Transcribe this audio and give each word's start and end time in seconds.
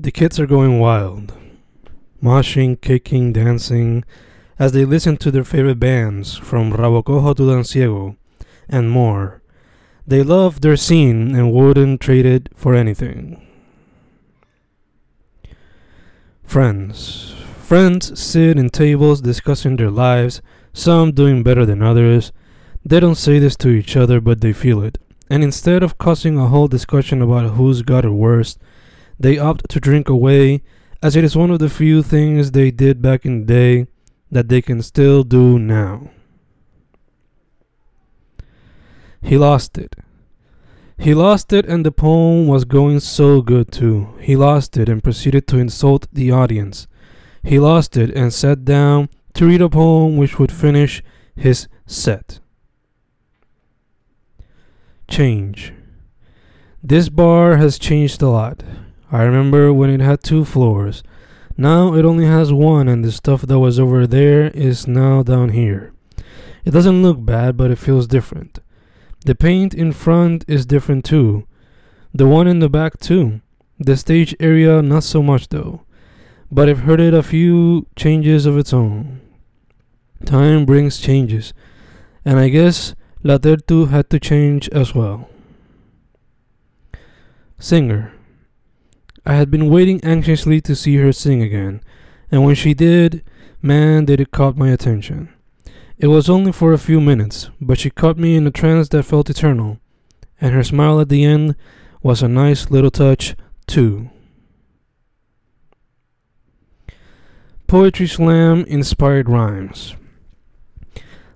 The 0.00 0.12
kids 0.12 0.38
are 0.38 0.46
going 0.46 0.78
wild, 0.78 1.32
moshing, 2.22 2.80
kicking, 2.80 3.32
dancing, 3.32 4.04
as 4.56 4.70
they 4.70 4.84
listen 4.84 5.16
to 5.16 5.32
their 5.32 5.42
favorite 5.42 5.80
bands, 5.80 6.36
from 6.36 6.72
Rabo 6.72 7.04
Cojo 7.04 7.34
to 7.34 7.50
Dan 7.50 7.64
Ciego, 7.64 8.16
and 8.68 8.92
more. 8.92 9.42
They 10.06 10.22
love 10.22 10.60
their 10.60 10.76
scene 10.76 11.34
and 11.34 11.52
wouldn't 11.52 12.00
trade 12.00 12.26
it 12.26 12.48
for 12.54 12.76
anything. 12.76 13.44
Friends. 16.44 17.34
Friends 17.58 18.20
sit 18.20 18.56
in 18.56 18.70
tables 18.70 19.20
discussing 19.20 19.74
their 19.74 19.90
lives, 19.90 20.40
some 20.72 21.10
doing 21.10 21.42
better 21.42 21.66
than 21.66 21.82
others. 21.82 22.30
They 22.84 23.00
don't 23.00 23.16
say 23.16 23.40
this 23.40 23.56
to 23.56 23.68
each 23.70 23.96
other, 23.96 24.20
but 24.20 24.42
they 24.42 24.52
feel 24.52 24.80
it. 24.80 24.98
And 25.28 25.42
instead 25.42 25.82
of 25.82 25.98
causing 25.98 26.38
a 26.38 26.46
whole 26.46 26.68
discussion 26.68 27.20
about 27.20 27.54
who's 27.54 27.82
got 27.82 28.04
it 28.04 28.10
worst, 28.10 28.60
they 29.18 29.38
opt 29.38 29.68
to 29.70 29.80
drink 29.80 30.08
away, 30.08 30.62
as 31.02 31.16
it 31.16 31.24
is 31.24 31.36
one 31.36 31.50
of 31.50 31.58
the 31.58 31.68
few 31.68 32.02
things 32.02 32.50
they 32.50 32.70
did 32.70 33.02
back 33.02 33.24
in 33.24 33.40
the 33.40 33.46
day 33.46 33.86
that 34.30 34.48
they 34.48 34.60
can 34.60 34.82
still 34.82 35.22
do 35.22 35.58
now. 35.58 36.10
He 39.22 39.36
lost 39.36 39.78
it. 39.78 39.96
He 40.96 41.14
lost 41.14 41.52
it, 41.52 41.66
and 41.66 41.86
the 41.86 41.92
poem 41.92 42.46
was 42.46 42.64
going 42.64 43.00
so 43.00 43.40
good 43.40 43.70
too. 43.70 44.14
He 44.20 44.36
lost 44.36 44.76
it 44.76 44.88
and 44.88 45.02
proceeded 45.02 45.46
to 45.48 45.58
insult 45.58 46.08
the 46.12 46.30
audience. 46.32 46.88
He 47.42 47.58
lost 47.58 47.96
it 47.96 48.10
and 48.16 48.32
sat 48.32 48.64
down 48.64 49.08
to 49.34 49.46
read 49.46 49.62
a 49.62 49.68
poem 49.68 50.16
which 50.16 50.38
would 50.38 50.50
finish 50.50 51.02
his 51.36 51.68
set. 51.86 52.40
Change. 55.08 55.72
This 56.82 57.08
bar 57.08 57.56
has 57.56 57.78
changed 57.78 58.20
a 58.22 58.28
lot. 58.28 58.62
I 59.10 59.22
remember 59.22 59.72
when 59.72 59.90
it 59.90 60.00
had 60.00 60.22
two 60.22 60.44
floors. 60.44 61.02
Now 61.56 61.94
it 61.94 62.04
only 62.04 62.26
has 62.26 62.52
one, 62.52 62.88
and 62.88 63.04
the 63.04 63.10
stuff 63.10 63.42
that 63.42 63.58
was 63.58 63.80
over 63.80 64.06
there 64.06 64.48
is 64.48 64.86
now 64.86 65.22
down 65.22 65.48
here. 65.50 65.92
It 66.64 66.72
doesn't 66.72 67.02
look 67.02 67.24
bad, 67.24 67.56
but 67.56 67.70
it 67.70 67.78
feels 67.78 68.06
different. 68.06 68.58
The 69.24 69.34
paint 69.34 69.74
in 69.74 69.92
front 69.92 70.44
is 70.46 70.66
different 70.66 71.04
too. 71.04 71.46
The 72.12 72.26
one 72.26 72.46
in 72.46 72.58
the 72.58 72.68
back 72.68 73.00
too. 73.00 73.40
The 73.78 73.96
stage 73.96 74.34
area, 74.38 74.82
not 74.82 75.04
so 75.04 75.22
much 75.22 75.48
though. 75.48 75.82
But 76.50 76.68
I've 76.68 76.80
heard 76.80 77.00
it 77.00 77.14
a 77.14 77.22
few 77.22 77.86
changes 77.96 78.46
of 78.46 78.58
its 78.58 78.72
own. 78.72 79.20
Time 80.24 80.66
brings 80.66 80.98
changes, 80.98 81.54
and 82.24 82.38
I 82.38 82.48
guess 82.48 82.94
La 83.22 83.38
Tertu 83.38 83.88
had 83.88 84.10
to 84.10 84.20
change 84.20 84.68
as 84.70 84.94
well. 84.94 85.28
Singer. 87.58 88.12
I 89.28 89.34
had 89.34 89.50
been 89.50 89.68
waiting 89.68 90.02
anxiously 90.02 90.62
to 90.62 90.74
see 90.74 90.96
her 90.96 91.12
sing 91.12 91.42
again, 91.42 91.82
and 92.30 92.46
when 92.46 92.54
she 92.54 92.72
did, 92.72 93.22
man, 93.60 94.06
did 94.06 94.22
it 94.22 94.30
caught 94.30 94.56
my 94.56 94.70
attention. 94.70 95.28
It 95.98 96.06
was 96.06 96.30
only 96.30 96.50
for 96.50 96.72
a 96.72 96.78
few 96.78 96.98
minutes, 96.98 97.50
but 97.60 97.78
she 97.78 97.90
caught 97.90 98.16
me 98.16 98.36
in 98.36 98.46
a 98.46 98.50
trance 98.50 98.88
that 98.88 99.02
felt 99.02 99.28
eternal, 99.28 99.80
and 100.40 100.54
her 100.54 100.64
smile 100.64 100.98
at 100.98 101.10
the 101.10 101.26
end 101.26 101.56
was 102.02 102.22
a 102.22 102.28
nice 102.28 102.70
little 102.70 102.90
touch, 102.90 103.36
too. 103.66 104.08
Poetry 107.66 108.06
Slam 108.06 108.64
inspired 108.64 109.28
rhymes. 109.28 109.94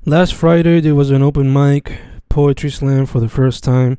Last 0.06 0.32
Friday 0.32 0.80
there 0.80 0.94
was 0.94 1.10
an 1.10 1.20
open 1.20 1.52
mic, 1.52 1.98
Poetry 2.30 2.70
Slam 2.70 3.04
for 3.04 3.20
the 3.20 3.28
first 3.28 3.62
time, 3.62 3.98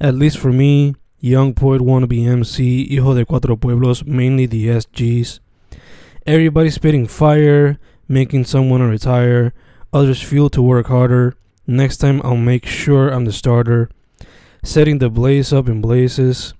at 0.00 0.16
least 0.16 0.38
for 0.38 0.52
me, 0.52 0.96
young 1.20 1.52
poet 1.52 1.80
wannabe 1.80 2.26
MC, 2.26 2.86
hijo 2.88 3.14
de 3.14 3.24
cuatro 3.24 3.60
pueblos, 3.60 4.04
mainly 4.04 4.46
the 4.46 4.68
SGs. 4.68 5.40
Everybody 6.26 6.70
spitting 6.70 7.06
fire, 7.06 7.78
making 8.06 8.44
someone 8.44 8.82
retire, 8.82 9.52
others 9.92 10.22
fuel 10.22 10.50
to 10.50 10.62
work 10.62 10.86
harder. 10.86 11.34
Next 11.66 11.98
time 11.98 12.20
I'll 12.24 12.36
make 12.36 12.66
sure 12.66 13.08
I'm 13.08 13.24
the 13.24 13.32
starter, 13.32 13.90
setting 14.62 14.98
the 14.98 15.10
blaze 15.10 15.52
up 15.52 15.68
in 15.68 15.80
blazes, 15.80 16.54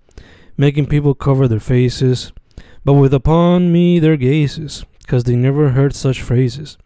making 0.57 0.87
people 0.87 1.15
cover 1.15 1.47
their 1.47 1.61
faces, 1.61 2.33
but 2.85 2.95
with 2.95 3.15
upon 3.15 3.73
me 3.73 3.99
their 3.99 4.17
gazes, 4.17 4.85
'cause 5.07 5.25
they 5.25 5.37
never 5.37 5.71
heard 5.71 5.95
such 5.95 6.21
phrases. 6.21 6.77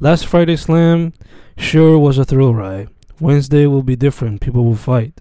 Last 0.00 0.26
Friday 0.26 0.56
Slam 0.56 1.12
sure 1.56 1.98
was 1.98 2.18
a 2.18 2.24
thrill 2.24 2.54
ride. 2.54 2.88
Wednesday 3.20 3.66
will 3.66 3.82
be 3.82 3.94
different, 3.94 4.40
people 4.40 4.64
will 4.64 4.74
fight. 4.74 5.20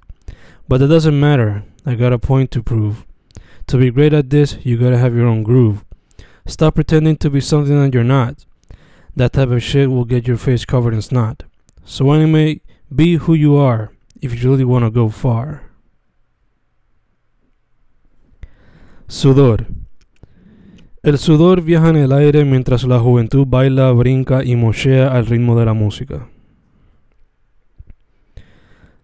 But 0.68 0.80
that 0.80 0.88
doesn't 0.88 1.20
matter, 1.20 1.64
I 1.86 1.96
got 1.96 2.14
a 2.14 2.20
point 2.20 2.52
to 2.52 2.64
prove. 2.64 3.06
To 3.68 3.78
be 3.78 3.92
great 3.92 4.14
at 4.14 4.30
this, 4.30 4.58
you 4.64 4.78
gotta 4.78 4.98
have 4.98 5.16
your 5.16 5.28
own 5.28 5.44
groove. 5.44 5.84
Stop 6.46 6.76
pretending 6.76 7.18
to 7.18 7.30
be 7.30 7.42
something 7.42 7.80
that 7.82 7.94
you're 7.94 8.04
not. 8.04 8.46
That 9.16 9.34
type 9.34 9.50
of 9.50 9.64
shit 9.64 9.90
will 9.90 10.06
get 10.06 10.28
your 10.28 10.38
face 10.38 10.66
covered 10.66 10.94
in 10.94 11.02
snot. 11.02 11.44
So 11.86 12.12
anyway, 12.12 12.62
be 12.94 13.16
who 13.16 13.34
you 13.34 13.58
are 13.58 13.92
if 14.22 14.34
you 14.34 14.50
really 14.50 14.66
wanna 14.66 14.90
go 14.90 15.10
far. 15.10 15.64
Sudor. 19.08 19.68
El 21.04 21.18
sudor 21.18 21.62
viaja 21.62 21.90
en 21.90 21.98
el 21.98 22.14
aire 22.14 22.46
mientras 22.46 22.86
la 22.86 23.00
juventud 23.00 23.46
baila, 23.46 23.92
brinca 23.92 24.44
y 24.44 24.56
mochea 24.56 25.10
al 25.10 25.26
ritmo 25.26 25.60
de 25.60 25.66
la 25.66 25.74
música. 25.74 26.30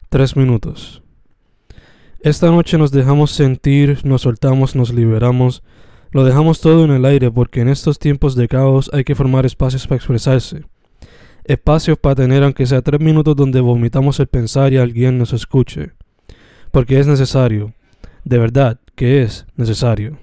Tres 0.09 0.35
minutos. 0.35 1.03
Esta 2.22 2.52
noche 2.52 2.78
nos 2.78 2.91
dejamos 2.91 3.31
sentir, 3.31 4.00
nos 4.03 4.24
soltamos, 4.24 4.75
nos 4.75 4.94
liberamos, 4.94 5.63
lo 6.12 6.25
dejamos 6.25 6.59
todo 6.59 6.84
en 6.84 6.91
el 6.91 7.06
aire 7.06 7.31
porque 7.31 7.62
en 7.62 7.69
estos 7.69 7.97
tiempos 7.97 8.35
de 8.35 8.50
caos 8.50 8.90
hay 8.91 9.06
que 9.06 9.16
formar 9.16 9.46
espacios 9.46 9.88
para 9.88 9.97
expresarse. 9.97 10.66
Espacios 11.46 11.97
para 11.97 12.16
tener 12.16 12.44
aunque 12.44 12.66
sea 12.66 12.81
tres 12.81 13.00
minutos 13.00 13.38
donde 13.38 13.62
vomitamos 13.62 14.19
el 14.19 14.28
pensar 14.28 14.74
y 14.74 14.78
alguien 14.78 15.18
nos 15.18 15.31
escuche. 15.31 15.94
Porque 16.72 17.00
es 17.00 17.07
necesario. 17.07 17.74
De 18.25 18.38
verdad 18.38 18.81
que 18.96 19.22
es 19.22 19.47
necesario. 19.56 20.19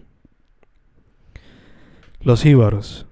Los 2.20 2.42
jíbaros. 2.42 3.06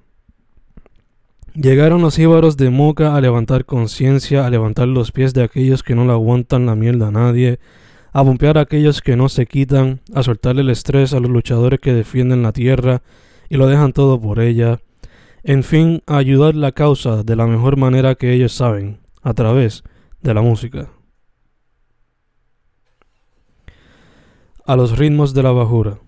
Llegaron 1.54 2.02
los 2.02 2.16
jíbaros 2.16 2.58
de 2.58 2.68
Moca 2.68 3.16
a 3.16 3.20
levantar 3.22 3.64
conciencia, 3.64 4.44
a 4.44 4.50
levantar 4.50 4.88
los 4.88 5.10
pies 5.10 5.32
de 5.32 5.42
aquellos 5.42 5.82
que 5.82 5.94
no 5.94 6.04
le 6.04 6.12
aguantan 6.12 6.66
la 6.66 6.74
mierda 6.74 7.08
a 7.08 7.12
nadie, 7.12 7.60
a 8.14 8.22
bombear 8.22 8.58
a 8.58 8.60
aquellos 8.62 9.02
que 9.02 9.16
no 9.16 9.28
se 9.28 9.44
quitan, 9.44 10.00
a 10.14 10.22
soltarle 10.22 10.62
el 10.62 10.70
estrés 10.70 11.12
a 11.12 11.20
los 11.20 11.30
luchadores 11.30 11.80
que 11.80 11.92
defienden 11.92 12.44
la 12.44 12.52
tierra 12.52 13.02
y 13.50 13.56
lo 13.56 13.66
dejan 13.66 13.92
todo 13.92 14.20
por 14.20 14.38
ella, 14.38 14.78
en 15.42 15.64
fin, 15.64 16.00
a 16.06 16.18
ayudar 16.18 16.54
la 16.54 16.70
causa 16.70 17.24
de 17.24 17.34
la 17.34 17.48
mejor 17.48 17.76
manera 17.76 18.14
que 18.14 18.32
ellos 18.32 18.52
saben, 18.52 19.00
a 19.20 19.34
través 19.34 19.82
de 20.22 20.32
la 20.32 20.42
música. 20.42 20.90
A 24.64 24.76
los 24.76 24.96
ritmos 24.96 25.34
de 25.34 25.42
la 25.42 25.50
bajura. 25.50 25.98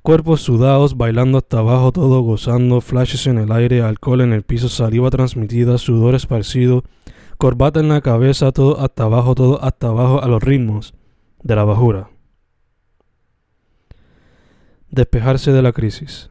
Cuerpos 0.00 0.42
sudados, 0.42 0.96
bailando 0.96 1.38
hasta 1.38 1.58
abajo, 1.58 1.90
todo 1.90 2.20
gozando, 2.22 2.80
flashes 2.80 3.26
en 3.26 3.38
el 3.38 3.50
aire, 3.50 3.82
alcohol 3.82 4.20
en 4.20 4.32
el 4.32 4.44
piso, 4.44 4.68
saliva 4.68 5.10
transmitida, 5.10 5.76
sudor 5.76 6.14
esparcido, 6.14 6.84
corbata 7.42 7.80
en 7.80 7.88
la 7.88 8.00
cabeza, 8.00 8.52
todo 8.52 8.78
hasta 8.78 9.02
abajo, 9.02 9.34
todo 9.34 9.64
hasta 9.64 9.88
abajo 9.88 10.22
a 10.22 10.28
los 10.28 10.40
ritmos 10.40 10.94
de 11.42 11.56
la 11.56 11.64
bajura. 11.64 12.08
Despejarse 14.90 15.50
de 15.50 15.60
la 15.60 15.72
crisis. 15.72 16.30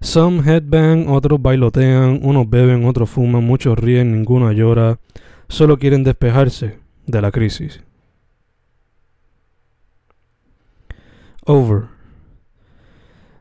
Some 0.00 0.40
headbang, 0.50 1.08
otros 1.10 1.42
bailotean, 1.42 2.20
unos 2.22 2.48
beben, 2.48 2.86
otros 2.86 3.10
fuman, 3.10 3.44
muchos 3.44 3.78
ríen, 3.78 4.12
ninguno 4.12 4.50
llora, 4.50 4.98
solo 5.46 5.78
quieren 5.78 6.04
despejarse 6.04 6.78
de 7.06 7.20
la 7.20 7.30
crisis. 7.30 7.84
Over. 11.44 11.82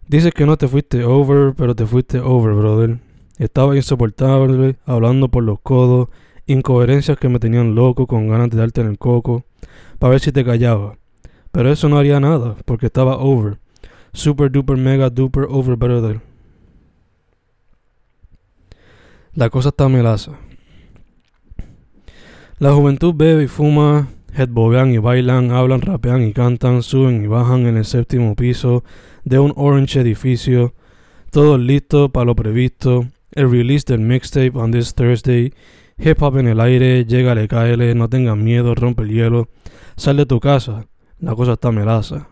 Dices 0.06 0.34
que 0.34 0.46
no 0.46 0.58
te 0.58 0.68
fuiste 0.68 1.06
over, 1.06 1.54
pero 1.56 1.78
te 1.78 1.86
fuiste 1.86 2.20
over, 2.20 2.54
brother. 2.56 3.00
Estaba 3.38 3.78
insoportable, 3.78 4.76
hablando 4.86 5.30
por 5.30 5.42
los 5.42 5.62
codos, 5.62 6.10
incoherencias 6.48 7.18
que 7.18 7.30
me 7.30 7.40
tenían 7.40 7.76
loco 7.76 8.08
con 8.08 8.28
ganas 8.28 8.50
de 8.50 8.58
darte 8.58 8.82
en 8.82 8.88
el 8.88 8.98
coco, 8.98 9.46
para 10.00 10.12
ver 10.12 10.20
si 10.20 10.32
te 10.32 10.46
callaba. 10.46 10.98
Pero 11.52 11.72
eso 11.72 11.90
no 11.90 11.98
haría 11.98 12.20
nada, 12.20 12.56
porque 12.66 12.88
estaba 12.88 13.18
over. 13.18 13.60
Super 14.14 14.52
duper 14.52 14.78
mega 14.78 15.10
duper 15.10 15.46
over 15.50 15.76
brother. 15.76 16.22
La 19.34 19.50
cosa 19.50 19.70
está 19.70 19.90
melaza. 19.90 20.32
La 22.58 22.74
juventud 22.74 23.14
bebe 23.14 23.44
y 23.44 23.48
fuma, 23.48 24.08
headbobean 24.34 24.94
y 24.94 24.98
bailan, 24.98 25.52
hablan, 25.52 25.82
rapean 25.82 26.24
y 26.24 26.32
cantan, 26.32 26.84
suben 26.84 27.24
y 27.24 27.28
bajan 27.28 27.66
en 27.66 27.76
el 27.76 27.84
séptimo 27.84 28.36
piso 28.36 28.86
de 29.26 29.40
un 29.40 29.52
orange 29.58 30.00
edificio, 30.00 30.74
todo 31.32 31.58
listo 31.58 32.10
para 32.10 32.28
lo 32.28 32.36
previsto, 32.36 33.08
el 33.34 33.52
release 33.52 33.84
del 33.86 34.00
mixtape 34.00 34.52
on 34.54 34.72
this 34.72 34.94
Thursday. 34.94 35.54
Hip 35.98 36.22
hop 36.22 36.38
en 36.38 36.48
el 36.48 36.60
aire, 36.60 37.06
llégale, 37.06 37.48
cáele, 37.48 37.96
no 37.96 38.10
tengas 38.10 38.38
miedo, 38.38 38.76
rompe 38.76 39.04
el 39.04 39.10
hielo. 39.10 39.50
Sal 39.96 40.18
de 40.18 40.26
tu 40.26 40.40
casa, 40.40 40.88
la 41.20 41.36
cosa 41.36 41.54
está 41.54 41.72
melaza. 41.72 42.28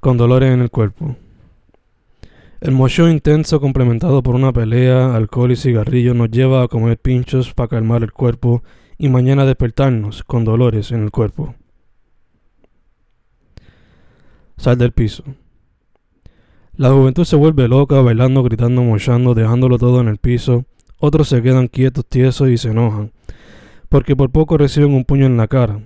con 0.00 0.16
dolores 0.16 0.50
en 0.50 0.60
el 0.60 0.70
cuerpo. 0.70 1.16
El 2.60 2.72
mocho 2.72 3.08
intenso 3.08 3.60
complementado 3.60 4.22
por 4.22 4.34
una 4.34 4.52
pelea, 4.52 5.14
alcohol 5.14 5.52
y 5.52 5.56
cigarrillo 5.56 6.14
nos 6.14 6.30
lleva 6.30 6.62
a 6.62 6.68
comer 6.68 6.98
pinchos 6.98 7.54
para 7.54 7.68
calmar 7.68 8.02
el 8.02 8.12
cuerpo 8.12 8.62
y 8.98 9.08
mañana 9.08 9.46
despertarnos 9.46 10.24
con 10.24 10.44
dolores 10.44 10.90
en 10.92 11.04
el 11.04 11.10
cuerpo. 11.10 11.54
Sal 14.58 14.76
del 14.76 14.92
piso. 14.92 15.24
La 16.76 16.90
juventud 16.90 17.24
se 17.24 17.36
vuelve 17.36 17.68
loca, 17.68 18.00
bailando, 18.00 18.42
gritando, 18.42 18.82
mochando, 18.82 19.34
dejándolo 19.34 19.78
todo 19.78 20.00
en 20.00 20.08
el 20.08 20.16
piso. 20.16 20.64
Otros 20.98 21.28
se 21.28 21.42
quedan 21.42 21.68
quietos, 21.68 22.06
tiesos 22.06 22.48
y 22.48 22.58
se 22.58 22.70
enojan, 22.70 23.12
porque 23.88 24.14
por 24.16 24.30
poco 24.30 24.58
reciben 24.58 24.94
un 24.94 25.04
puño 25.04 25.26
en 25.26 25.36
la 25.36 25.48
cara. 25.48 25.80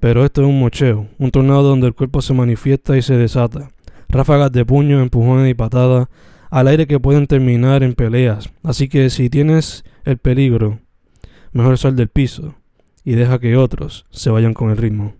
Pero 0.00 0.24
esto 0.24 0.42
es 0.42 0.48
un 0.48 0.60
mocheo, 0.60 1.08
un 1.18 1.30
tornado 1.30 1.62
donde 1.62 1.88
el 1.88 1.94
cuerpo 1.94 2.22
se 2.22 2.34
manifiesta 2.34 2.96
y 2.96 3.02
se 3.02 3.16
desata. 3.16 3.70
Ráfagas 4.08 4.52
de 4.52 4.64
puño, 4.64 5.00
empujones 5.00 5.50
y 5.50 5.54
patadas 5.54 6.08
al 6.50 6.68
aire 6.68 6.86
que 6.86 7.00
pueden 7.00 7.26
terminar 7.26 7.82
en 7.82 7.94
peleas. 7.94 8.50
Así 8.62 8.88
que 8.88 9.10
si 9.10 9.30
tienes 9.30 9.84
el 10.04 10.18
peligro, 10.18 10.78
mejor 11.52 11.78
sal 11.78 11.96
del 11.96 12.08
piso 12.08 12.54
y 13.04 13.14
deja 13.14 13.38
que 13.38 13.56
otros 13.56 14.04
se 14.10 14.30
vayan 14.30 14.54
con 14.54 14.70
el 14.70 14.76
ritmo. 14.76 15.14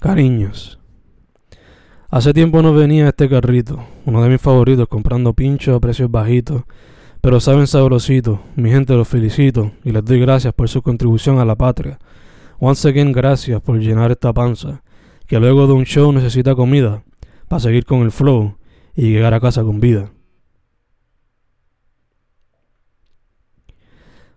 Cariños. 0.00 0.77
Hace 2.10 2.32
tiempo 2.32 2.62
no 2.62 2.72
venía 2.72 3.08
este 3.08 3.28
carrito, 3.28 3.84
uno 4.06 4.22
de 4.22 4.30
mis 4.30 4.40
favoritos, 4.40 4.88
comprando 4.88 5.34
pinchos 5.34 5.76
a 5.76 5.80
precios 5.80 6.10
bajitos, 6.10 6.62
pero 7.20 7.38
saben 7.38 7.66
sabrosito. 7.66 8.40
Mi 8.56 8.70
gente 8.70 8.94
los 8.94 9.06
felicito 9.06 9.72
y 9.84 9.92
les 9.92 10.02
doy 10.02 10.18
gracias 10.18 10.54
por 10.54 10.70
su 10.70 10.80
contribución 10.80 11.38
a 11.38 11.44
la 11.44 11.54
patria. 11.54 11.98
Once 12.60 12.88
again, 12.88 13.12
gracias 13.12 13.60
por 13.60 13.78
llenar 13.78 14.10
esta 14.10 14.32
panza, 14.32 14.82
que 15.26 15.38
luego 15.38 15.66
de 15.66 15.74
un 15.74 15.84
show 15.84 16.10
necesita 16.10 16.54
comida 16.54 17.04
para 17.46 17.60
seguir 17.60 17.84
con 17.84 18.00
el 18.00 18.10
flow 18.10 18.56
y 18.96 19.10
llegar 19.10 19.34
a 19.34 19.40
casa 19.40 19.62
con 19.62 19.78
vida. 19.78 20.10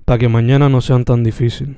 Para 0.04 0.20
que 0.20 0.28
mañana 0.28 0.68
no 0.68 0.82
sean 0.82 1.06
tan 1.06 1.24
difícil. 1.24 1.78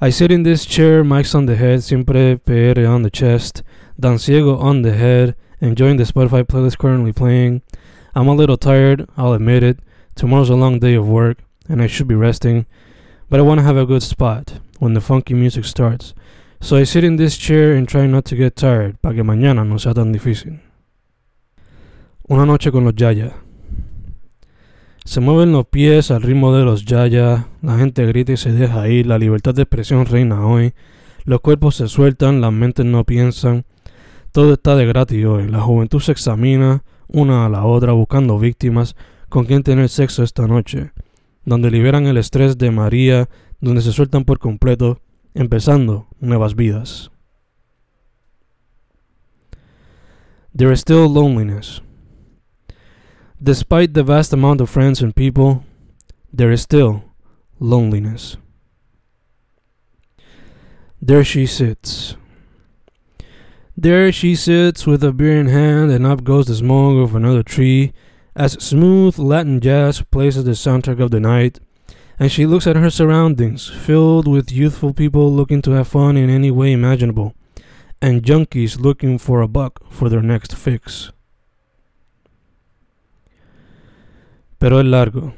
I 0.00 0.10
sit 0.10 0.30
in 0.30 0.42
this 0.42 0.66
chair, 0.66 1.04
mics 1.04 1.34
on 1.34 1.46
the 1.46 1.56
head, 1.56 1.80
siempre 1.80 2.38
PR 2.38 2.86
on 2.86 3.02
the 3.04 3.10
chest, 3.10 3.62
Dan 4.00 4.18
Ciego 4.18 4.56
on 4.58 4.82
the 4.82 4.92
head, 4.92 5.34
enjoying 5.60 5.96
the 5.96 6.04
Spotify 6.04 6.44
playlist 6.44 6.78
currently 6.78 7.12
playing. 7.12 7.62
I'm 8.14 8.28
a 8.28 8.34
little 8.34 8.56
tired, 8.56 9.08
I'll 9.16 9.32
admit 9.32 9.64
it. 9.64 9.80
Tomorrow's 10.14 10.50
a 10.50 10.54
long 10.54 10.78
day 10.78 10.94
of 10.94 11.08
work, 11.08 11.38
and 11.68 11.82
I 11.82 11.88
should 11.88 12.06
be 12.06 12.14
resting, 12.14 12.66
but 13.28 13.40
I 13.40 13.42
want 13.42 13.58
to 13.58 13.64
have 13.64 13.76
a 13.76 13.86
good 13.86 14.04
spot 14.04 14.60
when 14.78 14.94
the 14.94 15.00
funky 15.00 15.34
music 15.34 15.64
starts. 15.64 16.14
So 16.60 16.76
I 16.76 16.84
sit 16.84 17.02
in 17.02 17.16
this 17.16 17.36
chair 17.36 17.74
and 17.74 17.88
try 17.88 18.06
not 18.06 18.24
to 18.26 18.36
get 18.36 18.54
tired, 18.54 19.00
para 19.02 19.14
que 19.14 19.24
mañana 19.24 19.66
no 19.66 19.78
sea 19.78 19.94
tan 19.94 20.12
difícil. 20.12 20.60
Una 22.30 22.46
noche 22.46 22.70
con 22.70 22.84
los 22.84 22.94
Yaya. 22.94 23.34
Se 25.04 25.20
mueven 25.20 25.52
los 25.52 25.66
pies 25.66 26.10
al 26.10 26.22
ritmo 26.22 26.54
de 26.54 26.64
los 26.64 26.84
Yaya, 26.84 27.48
la 27.62 27.78
gente 27.78 28.06
grita 28.06 28.32
y 28.32 28.36
se 28.36 28.52
deja 28.52 28.88
ir, 28.88 29.06
la 29.06 29.18
libertad 29.18 29.54
de 29.54 29.62
expresión 29.62 30.06
reina 30.06 30.46
hoy, 30.46 30.74
los 31.24 31.40
cuerpos 31.40 31.76
se 31.76 31.88
sueltan, 31.88 32.40
las 32.40 32.52
mentes 32.52 32.86
no 32.86 33.04
piensan, 33.04 33.64
todo 34.32 34.54
está 34.54 34.76
de 34.76 34.86
gratis 34.86 35.24
hoy, 35.24 35.48
la 35.48 35.60
juventud 35.60 36.00
se 36.00 36.12
examina 36.12 36.84
una 37.08 37.46
a 37.46 37.48
la 37.48 37.64
otra 37.64 37.92
buscando 37.92 38.38
víctimas 38.38 38.94
con 39.28 39.46
quien 39.46 39.62
tener 39.62 39.88
sexo 39.88 40.22
esta 40.22 40.46
noche, 40.46 40.92
donde 41.44 41.70
liberan 41.70 42.06
el 42.06 42.16
estrés 42.16 42.58
de 42.58 42.70
María, 42.70 43.28
donde 43.60 43.82
se 43.82 43.92
sueltan 43.92 44.24
por 44.24 44.38
completo 44.38 45.00
empezando 45.34 46.08
nuevas 46.20 46.54
vidas. 46.54 47.10
There 50.54 50.72
is 50.72 50.80
still 50.80 51.08
loneliness. 51.08 51.82
Despite 53.40 53.92
the 53.92 54.02
vast 54.02 54.32
amount 54.32 54.60
of 54.60 54.68
friends 54.68 55.00
and 55.00 55.14
people, 55.14 55.62
there 56.34 56.52
is 56.52 56.62
still 56.62 57.04
loneliness. 57.60 58.36
There 61.00 61.22
she 61.22 61.46
sits. 61.46 62.16
There 63.80 64.10
she 64.10 64.34
sits 64.34 64.88
with 64.88 65.04
a 65.04 65.12
beer 65.12 65.38
in 65.38 65.46
hand, 65.46 65.92
and 65.92 66.04
up 66.04 66.24
goes 66.24 66.46
the 66.46 66.56
smoke 66.56 67.02
of 67.02 67.14
another 67.14 67.44
tree 67.44 67.92
as 68.34 68.54
smooth 68.54 69.18
Latin 69.18 69.60
jazz 69.60 70.02
plays 70.10 70.36
as 70.36 70.44
the 70.44 70.52
soundtrack 70.52 71.00
of 71.00 71.12
the 71.12 71.20
night 71.20 71.60
and 72.18 72.32
she 72.32 72.46
looks 72.46 72.66
at 72.66 72.76
her 72.76 72.90
surroundings, 72.90 73.68
filled 73.68 74.26
with 74.26 74.50
youthful 74.50 74.92
people 74.92 75.32
looking 75.32 75.62
to 75.62 75.70
have 75.72 75.86
fun 75.86 76.16
in 76.16 76.28
any 76.28 76.50
way 76.50 76.72
imaginable, 76.72 77.34
and 78.02 78.22
junkies 78.22 78.80
looking 78.80 79.18
for 79.18 79.40
a 79.40 79.48
buck 79.48 79.80
for 79.90 80.08
their 80.08 80.22
next 80.22 80.54
fix. 80.54 81.12
Pero 84.58 84.78
es 84.78 84.86
largo. 84.86 85.32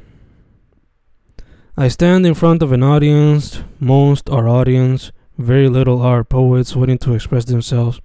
I 1.76 1.88
stand 1.88 2.26
in 2.26 2.34
front 2.34 2.62
of 2.62 2.72
an 2.72 2.82
audience, 2.82 3.62
most 3.78 4.30
are 4.30 4.48
audience, 4.48 5.12
very 5.36 5.68
little 5.68 6.00
are 6.00 6.24
poets 6.24 6.74
waiting 6.74 6.98
to 6.98 7.14
express 7.14 7.44
themselves, 7.44 8.00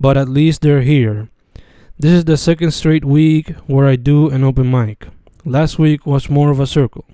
but 0.00 0.16
at 0.16 0.28
least 0.28 0.62
they're 0.62 0.82
here. 0.82 1.28
This 1.98 2.12
is 2.12 2.24
the 2.24 2.38
second 2.38 2.70
straight 2.72 3.04
week 3.04 3.54
where 3.66 3.86
I 3.86 3.96
do 3.96 4.30
an 4.30 4.42
open 4.42 4.70
mic. 4.70 5.08
Last 5.44 5.78
week 5.78 6.06
was 6.06 6.30
more 6.30 6.50
of 6.50 6.58
a 6.58 6.66
circle. 6.66 7.04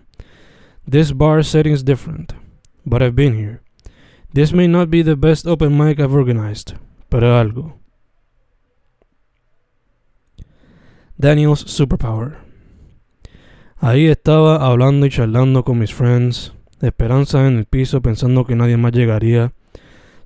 This 0.86 1.10
bar 1.10 1.42
setting 1.42 1.72
is 1.72 1.82
different, 1.82 2.32
but 2.86 3.02
I've 3.02 3.16
been 3.16 3.34
here. 3.34 3.60
This 4.32 4.52
may 4.52 4.68
not 4.68 4.90
be 4.90 5.02
the 5.02 5.16
best 5.16 5.46
open 5.46 5.76
mic 5.76 5.98
I've 5.98 6.14
organized, 6.14 6.74
pero 7.10 7.34
algo. 7.42 7.72
Daniel's 11.18 11.64
Superpower. 11.64 12.36
Ahí 13.80 14.06
estaba 14.06 14.64
hablando 14.64 15.06
y 15.06 15.10
charlando 15.10 15.64
con 15.64 15.78
mis 15.78 15.92
friends, 15.92 16.52
esperanza 16.80 17.46
en 17.48 17.58
el 17.58 17.64
piso 17.64 18.00
pensando 18.00 18.44
que 18.44 18.54
nadie 18.54 18.76
más 18.76 18.92
llegaría. 18.92 19.52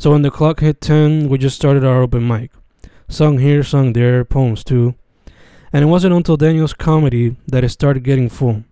So 0.01 0.11
when 0.11 0.23
the 0.23 0.31
clock 0.33 0.59
hit 0.59 0.81
10, 0.81 1.29
we 1.29 1.39
just 1.39 1.55
started 1.55 1.85
our 1.85 2.03
open 2.03 2.27
mic. 2.27 2.51
Sung 3.09 3.39
here, 3.39 3.63
sung 3.63 3.93
there, 3.93 4.25
poems 4.25 4.65
too. 4.65 4.97
And 5.73 5.85
it 5.85 5.89
wasn't 5.89 6.15
until 6.15 6.37
Daniel's 6.37 6.75
comedy 6.75 7.37
that 7.47 7.63
it 7.63 7.69
started 7.69 8.03
getting 8.03 8.29
full. 8.29 8.65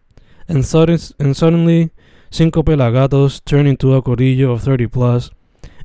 and, 0.48 0.64
sudden, 0.64 0.98
and 1.20 1.36
suddenly 1.36 1.90
cinco 2.30 2.62
pelagatos 2.62 3.44
turned 3.44 3.68
into 3.68 3.94
a 3.94 4.02
corillo 4.02 4.52
of 4.52 4.62
30 4.62 4.86
plus, 4.88 5.30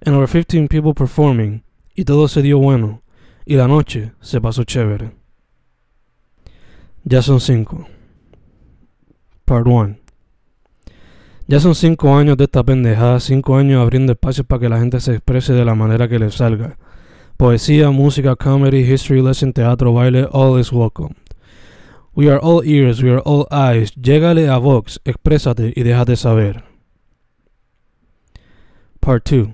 and 0.02 0.16
over 0.16 0.28
15 0.28 0.68
people 0.68 0.94
performing, 0.94 1.64
y 1.96 2.04
todo 2.04 2.28
se 2.28 2.42
dio 2.42 2.58
bueno, 2.58 3.02
y 3.46 3.56
la 3.56 3.68
noche 3.68 4.14
se 4.22 4.40
pasó 4.40 4.64
chévere. 4.64 5.12
Ya 7.04 7.22
son 7.22 7.40
cinco. 7.42 7.86
Part 9.46 9.68
1. 9.68 10.03
Ya 11.46 11.60
son 11.60 11.76
cinco 11.76 12.16
años 12.16 12.38
de 12.38 12.46
esta 12.46 12.64
pendejada, 12.64 13.20
cinco 13.20 13.58
años 13.58 13.82
abriendo 13.82 14.14
espacios 14.14 14.48
para 14.48 14.62
que 14.62 14.70
la 14.70 14.80
gente 14.80 15.02
se 15.02 15.16
exprese 15.16 15.52
de 15.52 15.66
la 15.66 15.76
manera 15.76 16.08
que 16.08 16.18
les 16.18 16.36
salga. 16.36 16.78
Poesía, 17.36 17.90
música, 17.92 18.38
comedy, 18.38 18.80
history 18.80 19.22
lesson, 19.22 19.52
teatro, 19.52 19.92
baile, 19.92 20.26
all 20.32 20.58
is 20.58 20.72
welcome. 20.72 21.16
We 22.16 22.30
are 22.30 22.40
all 22.42 22.64
ears, 22.66 23.04
we 23.04 23.12
are 23.12 23.22
all 23.26 23.46
eyes. 23.52 23.94
Llégale 23.96 24.48
a 24.48 24.58
Vox, 24.58 25.02
exprésate 25.04 25.74
y 25.76 25.84
déjate 25.84 26.16
saber. 26.16 26.64
Part 29.02 29.30
2. 29.30 29.50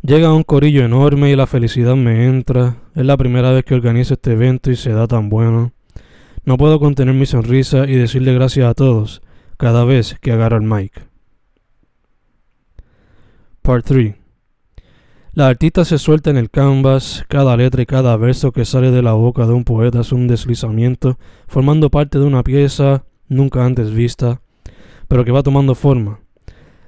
Llega 0.00 0.32
un 0.32 0.42
corillo 0.44 0.84
enorme 0.84 1.30
y 1.30 1.36
la 1.36 1.46
felicidad 1.46 1.96
me 1.96 2.26
entra. 2.28 2.76
Es 2.94 3.04
la 3.04 3.18
primera 3.18 3.50
vez 3.50 3.64
que 3.64 3.74
organizo 3.74 4.14
este 4.14 4.32
evento 4.32 4.70
y 4.70 4.76
se 4.76 4.92
da 4.92 5.06
tan 5.06 5.28
bueno. 5.28 5.72
No 6.44 6.56
puedo 6.56 6.80
contener 6.80 7.14
mi 7.14 7.26
sonrisa 7.26 7.86
y 7.86 7.96
decirle 7.96 8.32
gracias 8.32 8.70
a 8.70 8.74
todos 8.74 9.20
cada 9.56 9.84
vez 9.84 10.16
que 10.20 10.32
agarro 10.32 10.56
el 10.56 10.62
mic. 10.62 11.08
Part 13.62 13.86
3. 13.86 14.14
La 15.32 15.48
artista 15.48 15.84
se 15.84 15.98
suelta 15.98 16.30
en 16.30 16.38
el 16.38 16.50
canvas, 16.50 17.24
cada 17.28 17.56
letra 17.56 17.82
y 17.82 17.86
cada 17.86 18.16
verso 18.16 18.52
que 18.52 18.64
sale 18.64 18.90
de 18.90 19.02
la 19.02 19.12
boca 19.12 19.46
de 19.46 19.52
un 19.52 19.64
poeta 19.64 20.00
es 20.00 20.12
un 20.12 20.28
deslizamiento, 20.28 21.18
formando 21.46 21.90
parte 21.90 22.18
de 22.18 22.24
una 22.24 22.42
pieza 22.42 23.04
nunca 23.28 23.64
antes 23.64 23.90
vista, 23.92 24.40
pero 25.08 25.24
que 25.24 25.32
va 25.32 25.42
tomando 25.42 25.74
forma. 25.74 26.20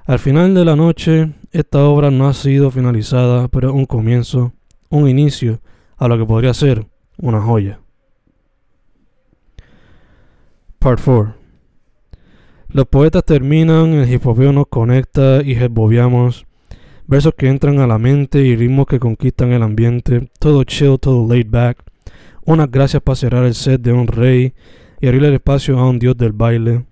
Al 0.06 0.18
final 0.18 0.54
de 0.54 0.64
la 0.64 0.76
noche, 0.76 1.34
esta 1.50 1.84
obra 1.84 2.10
no 2.10 2.26
ha 2.26 2.32
sido 2.32 2.70
finalizada, 2.70 3.48
pero 3.48 3.74
un 3.74 3.84
comienzo, 3.84 4.54
un 4.88 5.08
inicio 5.08 5.60
a 5.98 6.08
lo 6.08 6.16
que 6.16 6.24
podría 6.24 6.54
ser 6.54 6.86
una 7.18 7.42
joya. 7.42 7.80
Part 10.78 11.02
4 11.04 11.37
Los 12.70 12.86
poetas 12.86 13.24
terminan, 13.24 13.94
el 13.94 14.12
hip 14.12 14.24
nos 14.24 14.66
conecta 14.66 15.40
y 15.42 15.54
bobiamos 15.68 16.44
versos 17.06 17.32
que 17.34 17.48
entran 17.48 17.80
a 17.80 17.86
la 17.86 17.96
mente 17.96 18.40
y 18.42 18.56
ritmos 18.56 18.86
que 18.86 19.00
conquistan 19.00 19.52
el 19.52 19.62
ambiente, 19.62 20.28
todo 20.38 20.64
chill, 20.64 20.98
todo 21.00 21.26
laid 21.26 21.46
back. 21.48 21.82
Unas 22.44 22.70
gracias 22.70 23.02
para 23.02 23.16
cerrar 23.16 23.44
el 23.46 23.54
set 23.54 23.80
de 23.80 23.94
un 23.94 24.06
rey 24.06 24.52
y 25.00 25.06
abrir 25.06 25.24
el 25.24 25.34
espacio 25.34 25.78
a 25.78 25.88
un 25.88 25.98
dios 25.98 26.14
del 26.18 26.32
baile. 26.32 26.84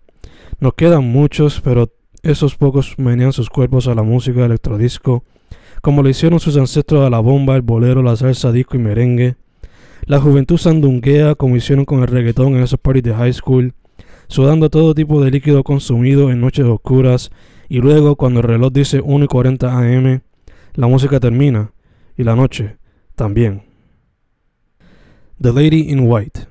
Nos 0.60 0.72
quedan 0.72 1.04
muchos, 1.04 1.60
pero 1.60 1.92
esos 2.22 2.56
pocos 2.56 2.98
menean 2.98 3.34
sus 3.34 3.50
cuerpos 3.50 3.86
a 3.86 3.94
la 3.94 4.02
música 4.02 4.46
electrodisco, 4.46 5.24
como 5.82 6.02
lo 6.02 6.08
hicieron 6.08 6.40
sus 6.40 6.56
ancestros 6.56 7.06
a 7.06 7.10
la 7.10 7.20
bomba, 7.20 7.54
el 7.54 7.60
bolero, 7.60 8.02
la 8.02 8.16
salsa, 8.16 8.50
disco 8.50 8.76
y 8.76 8.80
merengue. 8.80 9.36
La 10.06 10.20
juventud 10.20 10.56
sandunguea 10.56 11.34
como 11.34 11.54
hicieron 11.54 11.84
con 11.84 12.00
el 12.00 12.06
reggaetón 12.06 12.56
en 12.56 12.62
esos 12.62 12.80
parties 12.80 13.04
de 13.04 13.14
high 13.14 13.32
school, 13.34 13.74
sudando 14.28 14.70
todo 14.70 14.94
tipo 14.94 15.22
de 15.22 15.30
líquido 15.30 15.64
consumido 15.64 16.30
en 16.30 16.40
noches 16.40 16.64
oscuras 16.64 17.30
y 17.68 17.78
luego 17.78 18.16
cuando 18.16 18.40
el 18.40 18.46
reloj 18.46 18.72
dice 18.72 19.00
1 19.00 19.24
y 19.24 19.28
40 19.28 19.78
am, 19.78 20.20
la 20.74 20.86
música 20.86 21.20
termina 21.20 21.72
y 22.16 22.24
la 22.24 22.36
noche 22.36 22.76
también. 23.14 23.62
The 25.40 25.52
Lady 25.52 25.90
in 25.90 26.08
White. 26.08 26.46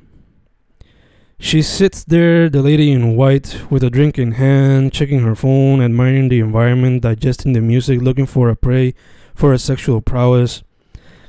She 1.38 1.62
sits 1.62 2.03
there, 2.03 2.50
the 2.50 2.62
lady 2.62 2.91
in 2.91 3.15
white, 3.17 3.70
with 3.70 3.84
a 3.84 3.89
drink 3.89 4.17
in 4.17 4.34
hand, 4.34 4.94
checking 4.94 5.20
her 5.20 5.36
phone, 5.36 5.82
admiring 5.82 6.29
the 6.29 6.39
environment, 6.39 7.03
digesting 7.03 7.53
the 7.53 7.62
music, 7.62 8.01
looking 8.01 8.25
for 8.25 8.50
a 8.50 8.55
prey 8.55 8.94
for 9.36 9.51
her 9.51 9.58
sexual 9.58 10.01
prowess. 10.01 10.63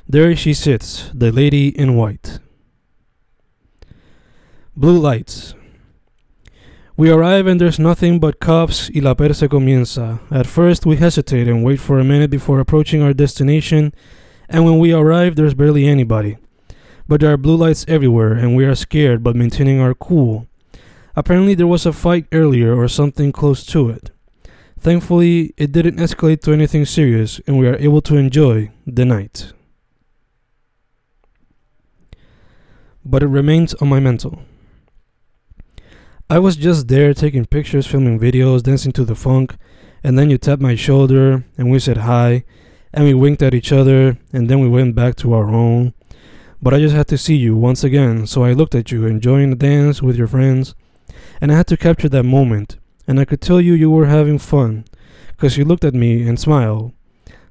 There 0.09 0.35
she 0.37 0.55
sits, 0.55 1.11
the 1.13 1.33
lady 1.33 1.69
in 1.69 1.97
white. 1.97 2.39
Blue 4.77 4.99
lights. 4.99 5.55
We 6.99 7.11
arrive 7.11 7.47
and 7.47 7.61
there's 7.61 7.79
nothing 7.79 8.19
but 8.21 8.41
cops 8.41 8.89
y 8.89 9.03
la 9.03 9.13
perse 9.13 9.47
comienza. 9.49 10.19
At 10.31 10.47
first 10.47 10.87
we 10.87 10.97
hesitate 10.97 11.47
and 11.47 11.63
wait 11.63 11.79
for 11.79 11.99
a 11.99 12.05
minute 12.05 12.31
before 12.31 12.59
approaching 12.59 13.03
our 13.03 13.13
destination, 13.13 13.93
and 14.49 14.65
when 14.65 14.79
we 14.79 14.95
arrive 14.95 15.37
there's 15.37 15.53
barely 15.53 15.87
anybody. 15.87 16.39
But 17.07 17.21
there 17.21 17.31
are 17.31 17.37
blue 17.37 17.57
lights 17.57 17.85
everywhere 17.87 18.33
and 18.33 18.57
we 18.57 18.65
are 18.65 18.75
scared 18.75 19.23
but 19.23 19.37
maintaining 19.37 19.79
our 19.79 19.93
cool. 19.93 20.47
Apparently 21.15 21.55
there 21.55 21.67
was 21.67 21.85
a 21.85 21.93
fight 21.93 22.27
earlier 22.33 22.75
or 22.75 22.89
something 22.89 23.31
close 23.31 23.63
to 23.67 23.91
it. 23.91 24.11
Thankfully, 24.81 25.53
it 25.59 25.73
didn't 25.73 25.97
escalate 25.97 26.41
to 26.43 26.53
anything 26.53 26.87
serious 26.87 27.43
and 27.47 27.59
we 27.59 27.69
are 27.69 27.77
able 27.77 28.01
to 28.03 28.17
enjoy 28.17 28.71
the 28.87 29.05
night. 29.05 29.53
But 33.05 33.23
it 33.23 33.29
remains 33.29 33.75
on 33.75 33.89
my 33.89 34.01
mental. 34.01 34.41
I 36.29 36.41
was 36.41 36.57
just 36.57 36.89
there 36.89 37.15
taking 37.15 37.45
pictures, 37.45 37.87
filming 37.87 38.19
videos, 38.19 38.65
dancing 38.65 38.91
to 38.93 39.05
the 39.05 39.15
funk, 39.15 39.57
and 40.03 40.19
then 40.19 40.29
you 40.29 40.39
tapped 40.39 40.61
my 40.61 40.75
shoulder 40.75 41.45
and 41.57 41.71
we 41.71 41.79
said 41.79 41.99
hi, 41.99 42.45
and 42.93 43.05
we 43.05 43.15
winked 43.15 43.43
at 43.43 43.55
each 43.55 43.71
other, 43.71 44.19
and 44.33 44.49
then 44.49 44.59
we 44.59 44.69
went 44.69 44.97
back 44.97 45.15
to 45.17 45.35
our 45.35 45.49
own. 45.49 45.95
But 46.61 46.75
I 46.75 46.81
just 46.81 46.97
had 46.97 47.07
to 47.09 47.19
see 47.19 47.37
you 47.37 47.55
once 47.55 47.85
again, 47.85 48.27
so 48.27 48.43
I 48.43 48.55
looked 48.55 48.75
at 48.75 48.91
you 48.91 49.07
enjoying 49.07 49.51
the 49.51 49.57
dance 49.57 50.03
with 50.03 50.17
your 50.17 50.27
friends, 50.27 50.75
and 51.41 51.53
I 51.53 51.57
had 51.57 51.69
to 51.69 51.77
capture 51.77 52.09
that 52.09 52.25
moment, 52.25 52.77
and 53.07 53.21
I 53.21 53.25
could 53.25 53.41
tell 53.41 53.61
you 53.61 53.75
you 53.75 53.91
were 53.91 54.07
having 54.07 54.41
fun, 54.41 54.85
because 55.29 55.57
you 55.57 55.65
looked 55.65 55.85
at 55.85 55.95
me 55.95 56.27
and 56.27 56.41
smiled. 56.41 56.93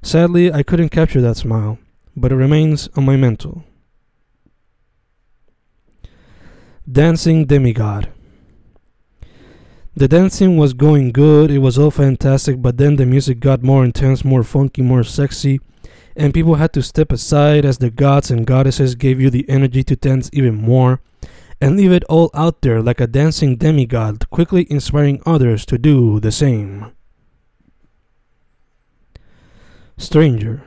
Sadly, 0.02 0.52
I 0.52 0.62
couldn't 0.62 0.90
capture 0.90 1.22
that 1.22 1.38
smile, 1.38 1.78
but 2.14 2.30
it 2.30 2.36
remains 2.36 2.90
on 2.94 3.06
my 3.06 3.16
mental. 3.16 3.64
Dancing 6.90 7.46
Demigod. 7.46 8.10
The 9.98 10.08
dancing 10.08 10.58
was 10.58 10.74
going 10.74 11.12
good, 11.12 11.50
it 11.50 11.60
was 11.60 11.78
all 11.78 11.90
fantastic, 11.90 12.60
but 12.60 12.76
then 12.76 12.96
the 12.96 13.06
music 13.06 13.40
got 13.40 13.62
more 13.62 13.82
intense, 13.82 14.26
more 14.26 14.42
funky, 14.42 14.82
more 14.82 15.02
sexy, 15.02 15.58
and 16.14 16.34
people 16.34 16.56
had 16.56 16.74
to 16.74 16.82
step 16.82 17.10
aside 17.10 17.64
as 17.64 17.78
the 17.78 17.88
gods 17.88 18.30
and 18.30 18.46
goddesses 18.46 18.94
gave 18.94 19.22
you 19.22 19.30
the 19.30 19.48
energy 19.48 19.82
to 19.84 19.96
dance 19.96 20.28
even 20.34 20.54
more 20.54 21.00
and 21.62 21.78
leave 21.78 21.92
it 21.92 22.04
all 22.10 22.30
out 22.34 22.60
there 22.60 22.82
like 22.82 23.00
a 23.00 23.06
dancing 23.06 23.56
demigod, 23.56 24.28
quickly 24.28 24.66
inspiring 24.68 25.22
others 25.24 25.64
to 25.64 25.78
do 25.78 26.20
the 26.20 26.30
same. 26.30 26.92
Stranger. 29.96 30.62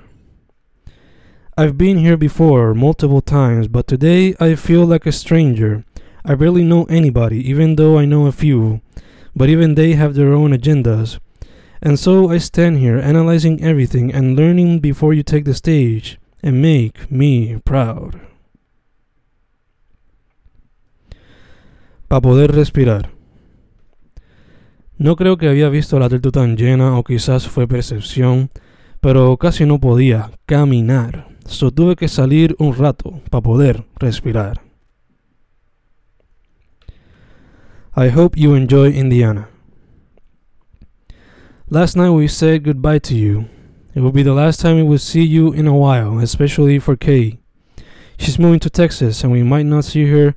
I've 1.55 1.77
been 1.77 2.00
here 2.00 2.17
before 2.17 2.74
multiple 2.74 3.21
times, 3.21 3.67
but 3.67 3.86
today 3.86 4.33
I 4.39 4.55
feel 4.55 4.86
like 4.86 5.05
a 5.05 5.12
stranger. 5.12 5.86
I 6.25 6.33
barely 6.33 6.63
know 6.63 6.86
anybody, 6.86 7.48
even 7.48 7.75
though 7.75 8.00
I 8.00 8.05
know 8.05 8.25
a 8.25 8.31
few 8.31 8.81
but 9.39 9.48
even 9.48 9.75
they 9.75 9.93
have 9.93 10.15
their 10.15 10.34
own 10.34 10.51
agendas. 10.51 11.22
And 11.81 11.98
so 11.98 12.29
I 12.29 12.39
stand 12.39 12.79
here 12.79 13.00
analyzing 13.00 13.63
everything 13.63 14.13
and 14.13 14.36
learning 14.36 14.81
before 14.81 15.13
you 15.13 15.24
take 15.24 15.46
the 15.46 15.53
stage 15.53 16.19
and 16.43 16.62
make 16.62 17.10
me 17.10 17.58
proud. 17.63 18.19
Para 22.10 22.19
poder 22.19 22.51
respirar. 22.51 23.12
No 24.98 25.15
creo 25.15 25.38
que 25.38 25.48
había 25.48 25.69
visto 25.69 25.98
la 26.00 26.10
tertu 26.10 26.31
tan 26.31 26.58
llena 26.58 26.98
o 26.98 27.05
quizás 27.05 27.48
fue 27.48 27.65
percepción, 27.65 28.50
pero 29.00 29.38
casi 29.38 29.65
no 29.65 29.79
podía 29.79 30.31
caminar. 30.48 31.29
So 31.46 31.72
tuve 31.72 31.96
que 31.96 32.10
salir 32.10 32.58
un 32.60 32.75
rato 32.75 33.22
para 33.29 33.41
poder 33.41 33.86
respirar. 33.96 34.69
I 38.00 38.08
hope 38.08 38.38
you 38.38 38.53
enjoy 38.53 38.91
Indiana. 38.91 39.50
Last 41.70 41.98
night 41.98 42.12
we 42.12 42.29
said 42.29 42.63
goodbye 42.63 43.00
to 43.00 43.13
you. 43.13 43.50
It 43.94 44.00
will 44.00 44.13
be 44.13 44.24
the 44.24 44.34
last 44.34 44.62
time 44.62 44.77
we 44.77 44.84
will 44.84 44.98
see 44.98 45.24
you 45.24 45.51
in 45.51 45.68
a 45.68 45.75
while, 45.75 46.18
especially 46.20 46.79
for 46.79 46.96
Kay. 46.96 47.39
She's 48.18 48.39
moving 48.39 48.62
to 48.62 48.70
Texas 48.70 49.22
and 49.22 49.34
we 49.34 49.44
might 49.44 49.65
not 49.65 49.84
see 49.84 50.08
her 50.08 50.36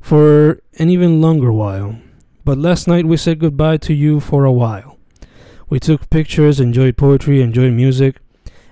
for 0.00 0.62
an 0.78 0.88
even 0.88 1.20
longer 1.20 1.52
while. 1.52 1.96
But 2.44 2.58
last 2.58 2.86
night 2.86 3.06
we 3.06 3.16
said 3.16 3.40
goodbye 3.40 3.78
to 3.78 3.92
you 3.92 4.20
for 4.20 4.44
a 4.44 4.52
while. 4.52 4.96
We 5.68 5.80
took 5.80 6.10
pictures, 6.10 6.60
enjoyed 6.60 6.96
poetry, 6.96 7.42
enjoyed 7.42 7.72
music, 7.72 8.20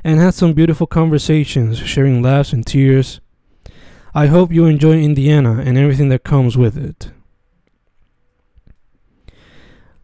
and 0.05 0.21
had 0.21 0.35
some 0.35 0.53
beautiful 0.53 0.87
conversations, 0.87 1.79
sharing 1.79 2.23
laughs 2.23 2.53
and 2.53 2.65
tears. 2.65 3.21
I 4.15 4.29
hope 4.29 4.53
you 4.53 4.67
enjoy 4.67 5.01
Indiana 5.01 5.61
and 5.67 5.77
everything 5.77 6.09
that 6.11 6.23
comes 6.23 6.57
with 6.57 6.79
it. 6.79 7.11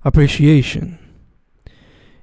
Appreciation. 0.05 0.99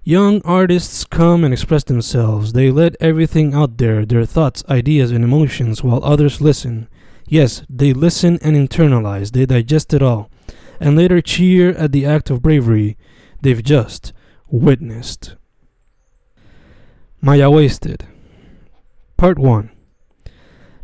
Young 0.04 0.42
artists 0.44 1.04
come 1.04 1.44
and 1.44 1.54
express 1.54 1.84
themselves. 1.84 2.54
They 2.54 2.72
let 2.72 2.96
everything 3.00 3.54
out 3.54 3.78
there, 3.78 4.06
their 4.06 4.26
thoughts, 4.26 4.64
ideas, 4.70 5.12
and 5.12 5.24
emotions, 5.24 5.84
while 5.84 6.04
others 6.04 6.42
listen. 6.42 6.88
Yes, 7.28 7.64
they 7.70 7.94
listen 7.94 8.40
and 8.42 8.56
internalize, 8.56 9.32
they 9.32 9.46
digest 9.46 9.94
it 9.94 10.02
all, 10.02 10.30
and 10.80 10.98
later 10.98 11.22
cheer 11.22 11.72
at 11.72 11.92
the 11.92 12.06
act 12.06 12.30
of 12.30 12.42
bravery 12.42 12.98
they've 13.42 13.64
just 13.64 14.14
witnessed. 14.50 15.36
Maya 17.22 17.50
Wasted. 17.50 18.06
Part 19.18 19.40
1. 19.40 19.72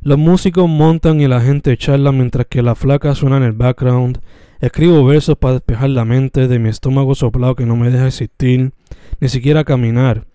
Los 0.01 0.19
músicos 0.19 0.69
montan 0.69 1.19
y 1.19 1.27
la 1.27 1.41
gente 1.41 1.75
charla 1.75 2.11
mientras 2.11 2.47
que 2.47 2.61
la 2.61 2.75
flaca 2.75 3.13
suena 3.15 3.37
en 3.37 3.43
el 3.43 3.53
background. 3.53 4.21
Escribo 4.59 5.05
versos 5.05 5.37
para 5.37 5.53
despejar 5.53 5.91
la 5.91 6.03
mente 6.03 6.47
de 6.47 6.57
mi 6.57 6.69
estómago 6.69 7.13
soplado 7.13 7.55
que 7.55 7.67
no 7.67 7.75
me 7.75 7.91
deja 7.91 8.07
existir, 8.07 8.71
ni 9.19 9.29
siquiera 9.29 9.63
caminar. 9.63 10.25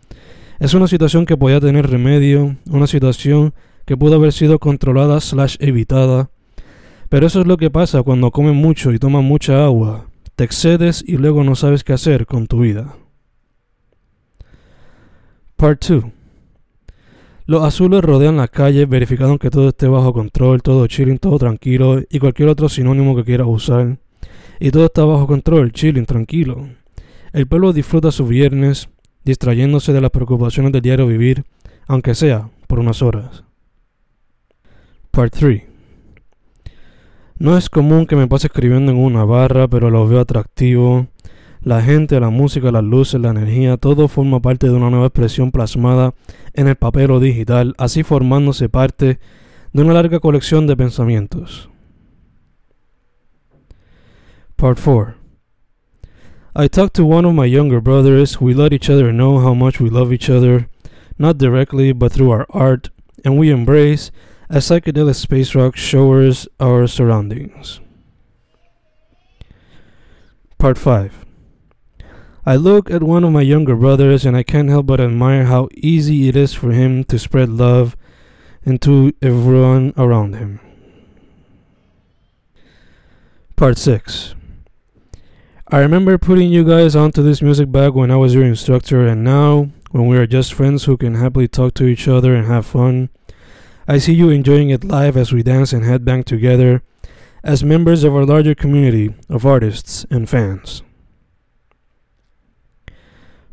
Es 0.60 0.74
una 0.74 0.86
situación 0.86 1.26
que 1.26 1.36
podía 1.36 1.60
tener 1.60 1.90
remedio, 1.90 2.56
una 2.70 2.86
situación 2.86 3.52
que 3.84 3.96
pudo 3.96 4.14
haber 4.14 4.32
sido 4.32 4.60
controlada 4.60 5.18
slash 5.20 5.56
evitada. 5.58 6.30
Pero 7.08 7.26
eso 7.26 7.40
es 7.40 7.48
lo 7.48 7.56
que 7.56 7.70
pasa 7.70 8.04
cuando 8.04 8.30
comes 8.30 8.54
mucho 8.54 8.92
y 8.92 9.00
tomas 9.00 9.24
mucha 9.24 9.64
agua. 9.64 10.06
Te 10.36 10.44
excedes 10.44 11.02
y 11.04 11.16
luego 11.16 11.42
no 11.42 11.56
sabes 11.56 11.82
qué 11.82 11.92
hacer 11.92 12.26
con 12.26 12.46
tu 12.46 12.60
vida. 12.60 12.94
Part 15.56 15.84
2 15.84 16.04
Los 17.46 17.64
azules 17.64 18.02
rodean 18.02 18.36
la 18.36 18.46
calle 18.46 18.86
verificando 18.86 19.38
que 19.38 19.50
todo 19.50 19.70
esté 19.70 19.88
bajo 19.88 20.12
control, 20.12 20.62
todo 20.62 20.86
chilling, 20.86 21.18
todo 21.18 21.38
tranquilo 21.38 22.00
y 22.08 22.20
cualquier 22.20 22.48
otro 22.48 22.68
sinónimo 22.68 23.16
que 23.16 23.24
quieras 23.24 23.48
usar 23.50 23.98
y 24.64 24.71
todo 24.71 24.85
está 24.85 25.04
bajo 25.04 25.26
control, 25.26 25.73
chilling, 25.73 26.07
tranquilo. 26.07 26.69
El 27.33 27.49
pueblo 27.49 27.73
disfruta 27.73 28.12
su 28.12 28.28
viernes, 28.28 28.88
distrayéndose 29.25 29.92
de 29.92 30.00
las 30.00 30.12
preocupaciones 30.12 30.71
del 30.71 30.83
diario 30.83 31.09
vivir, 31.09 31.42
aunque 31.88 32.14
sea 32.14 32.49
por 32.69 32.78
unas 32.78 33.02
horas. 33.02 33.42
Part 35.11 35.35
3 35.37 35.62
No 37.38 37.59
es 37.59 37.69
común 37.69 38.07
que 38.07 38.14
me 38.14 38.28
pase 38.28 38.47
escribiendo 38.47 38.92
en 38.92 38.99
una 38.99 39.25
barra, 39.25 39.66
pero 39.66 39.90
lo 39.90 40.07
veo 40.07 40.21
atractivo. 40.21 41.09
La 41.62 41.83
gente, 41.83 42.21
la 42.21 42.31
música, 42.31 42.71
las 42.71 42.85
luces, 42.85 43.21
la 43.21 43.31
energía, 43.31 43.78
todo 43.78 44.07
forma 44.07 44.38
parte 44.38 44.69
de 44.69 44.75
una 44.75 44.90
nueva 44.90 45.07
expresión 45.07 45.50
plasmada 45.50 46.14
en 46.54 46.69
el 46.69 46.76
papel 46.76 47.11
o 47.11 47.19
digital, 47.19 47.75
así 47.78 48.04
formándose 48.04 48.69
parte 48.69 49.19
de 49.73 49.83
una 49.83 49.95
larga 49.95 50.21
colección 50.21 50.69
de 50.69 50.76
pensamientos. 50.76 51.71
Part 54.62 54.78
4 54.78 55.16
I 56.54 56.69
talked 56.69 56.95
to 56.95 57.04
one 57.04 57.25
of 57.25 57.35
my 57.35 57.47
younger 57.47 57.81
brothers. 57.81 58.40
We 58.40 58.54
let 58.54 58.73
each 58.73 58.88
other 58.88 59.12
know 59.12 59.40
how 59.40 59.54
much 59.54 59.81
we 59.81 59.90
love 59.90 60.12
each 60.12 60.31
other, 60.31 60.69
not 61.19 61.37
directly, 61.37 61.90
but 61.90 62.12
through 62.12 62.31
our 62.31 62.47
art, 62.50 62.88
and 63.25 63.37
we 63.37 63.50
embrace 63.50 64.12
as 64.49 64.64
psychedelic 64.64 65.16
space 65.16 65.57
rock 65.57 65.75
showers 65.75 66.47
our 66.61 66.87
surroundings. 66.87 67.81
Part 70.59 70.78
5 70.78 71.26
I 72.47 72.54
look 72.54 72.88
at 72.88 73.02
one 73.02 73.25
of 73.25 73.33
my 73.33 73.42
younger 73.42 73.75
brothers 73.75 74.25
and 74.25 74.37
I 74.37 74.45
can't 74.45 74.71
help 74.71 74.87
but 74.87 75.00
admire 75.00 75.47
how 75.47 75.71
easy 75.75 76.28
it 76.28 76.37
is 76.37 76.54
for 76.54 76.71
him 76.71 77.02
to 77.11 77.19
spread 77.19 77.49
love 77.49 77.97
into 78.62 79.12
everyone 79.21 79.92
around 79.97 80.37
him. 80.37 80.61
Part 83.57 83.76
6 83.76 84.37
I 85.72 85.78
remember 85.78 86.18
putting 86.18 86.52
you 86.52 86.64
guys 86.64 86.94
onto 86.94 87.22
this 87.22 87.40
music 87.40 87.72
back 87.72 87.94
when 87.94 88.10
I 88.10 88.16
was 88.16 88.34
your 88.34 88.44
instructor, 88.44 89.06
and 89.06 89.24
now, 89.24 89.70
when 89.90 90.06
we 90.06 90.18
are 90.18 90.26
just 90.26 90.52
friends 90.52 90.84
who 90.84 90.98
can 90.98 91.14
happily 91.14 91.48
talk 91.48 91.72
to 91.74 91.86
each 91.86 92.06
other 92.06 92.34
and 92.34 92.46
have 92.46 92.66
fun, 92.66 93.08
I 93.88 93.96
see 93.96 94.12
you 94.12 94.28
enjoying 94.28 94.68
it 94.68 94.84
live 94.84 95.16
as 95.16 95.32
we 95.32 95.42
dance 95.42 95.72
and 95.72 95.82
headbang 95.82 96.26
together 96.26 96.82
as 97.42 97.64
members 97.64 98.04
of 98.04 98.14
our 98.14 98.26
larger 98.26 98.54
community 98.54 99.14
of 99.30 99.46
artists 99.46 100.04
and 100.10 100.28
fans. 100.28 100.82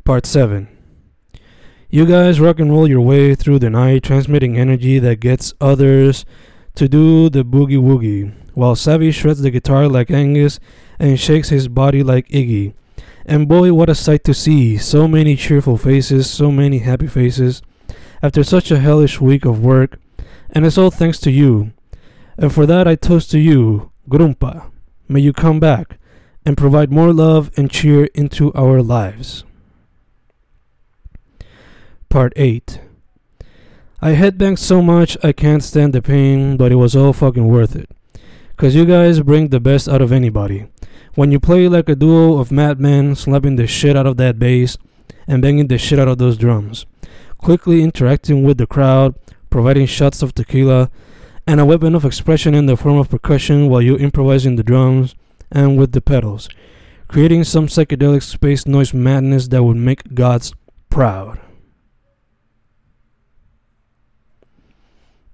Part 0.03 0.25
7 0.25 0.67
You 1.89 2.05
guys 2.05 2.41
rock 2.41 2.59
and 2.59 2.69
roll 2.69 2.89
your 2.89 2.99
way 2.99 3.33
through 3.33 3.59
the 3.59 3.69
night, 3.69 4.03
transmitting 4.03 4.57
energy 4.57 4.99
that 4.99 5.21
gets 5.21 5.53
others 5.61 6.25
to 6.75 6.89
do 6.89 7.29
the 7.29 7.45
boogie 7.45 7.79
woogie, 7.81 8.33
while 8.55 8.75
Savvy 8.75 9.11
shreds 9.11 9.41
the 9.41 9.51
guitar 9.51 9.87
like 9.87 10.11
Angus 10.11 10.59
and 10.99 11.19
shakes 11.19 11.49
his 11.49 11.67
body 11.67 12.03
like 12.03 12.27
Iggy. 12.27 12.73
And 13.25 13.47
boy, 13.47 13.73
what 13.73 13.89
a 13.89 13.95
sight 13.95 14.23
to 14.25 14.33
see! 14.33 14.77
So 14.77 15.07
many 15.07 15.35
cheerful 15.35 15.77
faces, 15.77 16.29
so 16.29 16.51
many 16.51 16.79
happy 16.79 17.07
faces, 17.07 17.61
after 18.21 18.43
such 18.43 18.69
a 18.69 18.79
hellish 18.79 19.21
week 19.21 19.45
of 19.45 19.63
work, 19.63 19.99
and 20.49 20.65
it's 20.65 20.77
all 20.77 20.91
thanks 20.91 21.19
to 21.19 21.31
you. 21.31 21.71
And 22.37 22.53
for 22.53 22.65
that, 22.65 22.87
I 22.87 22.95
toast 22.95 23.31
to 23.31 23.39
you, 23.39 23.91
Grumpa. 24.09 24.71
May 25.07 25.21
you 25.21 25.33
come 25.33 25.59
back 25.59 25.97
and 26.45 26.57
provide 26.57 26.91
more 26.91 27.13
love 27.13 27.51
and 27.57 27.69
cheer 27.69 28.05
into 28.15 28.53
our 28.53 28.81
lives. 28.81 29.43
Part 32.09 32.33
8 32.35 32.81
I 34.01 34.13
headbanged 34.13 34.59
so 34.59 34.81
much 34.81 35.17
I 35.23 35.33
can't 35.33 35.63
stand 35.63 35.93
the 35.93 36.01
pain, 36.01 36.57
but 36.57 36.71
it 36.71 36.75
was 36.75 36.95
all 36.95 37.13
fucking 37.13 37.47
worth 37.47 37.75
it. 37.75 37.89
Cause 38.55 38.73
you 38.73 38.85
guys 38.85 39.21
bring 39.21 39.49
the 39.49 39.59
best 39.59 39.87
out 39.87 40.01
of 40.01 40.11
anybody. 40.11 40.67
When 41.19 41.33
you 41.33 41.39
play 41.41 41.67
like 41.67 41.89
a 41.89 41.97
duo 41.97 42.37
of 42.37 42.49
madmen, 42.49 43.13
slapping 43.13 43.57
the 43.57 43.67
shit 43.67 43.97
out 43.97 44.07
of 44.07 44.15
that 44.15 44.39
bass 44.39 44.77
and 45.27 45.41
banging 45.41 45.67
the 45.67 45.77
shit 45.77 45.99
out 45.99 46.07
of 46.07 46.17
those 46.17 46.37
drums, 46.37 46.85
quickly 47.37 47.83
interacting 47.83 48.41
with 48.45 48.57
the 48.57 48.65
crowd, 48.65 49.15
providing 49.49 49.85
shots 49.85 50.21
of 50.21 50.33
tequila, 50.33 50.89
and 51.45 51.59
a 51.59 51.65
weapon 51.65 51.93
of 51.93 52.05
expression 52.05 52.55
in 52.55 52.67
the 52.67 52.77
form 52.77 52.97
of 52.97 53.09
percussion 53.09 53.67
while 53.67 53.81
you 53.81 53.97
improvising 53.97 54.55
the 54.55 54.63
drums 54.63 55.13
and 55.51 55.77
with 55.77 55.91
the 55.91 55.99
pedals, 55.99 56.47
creating 57.09 57.43
some 57.43 57.67
psychedelic 57.67 58.23
space 58.23 58.65
noise 58.65 58.93
madness 58.93 59.49
that 59.49 59.65
would 59.65 59.75
make 59.75 60.15
gods 60.15 60.53
proud. 60.89 61.37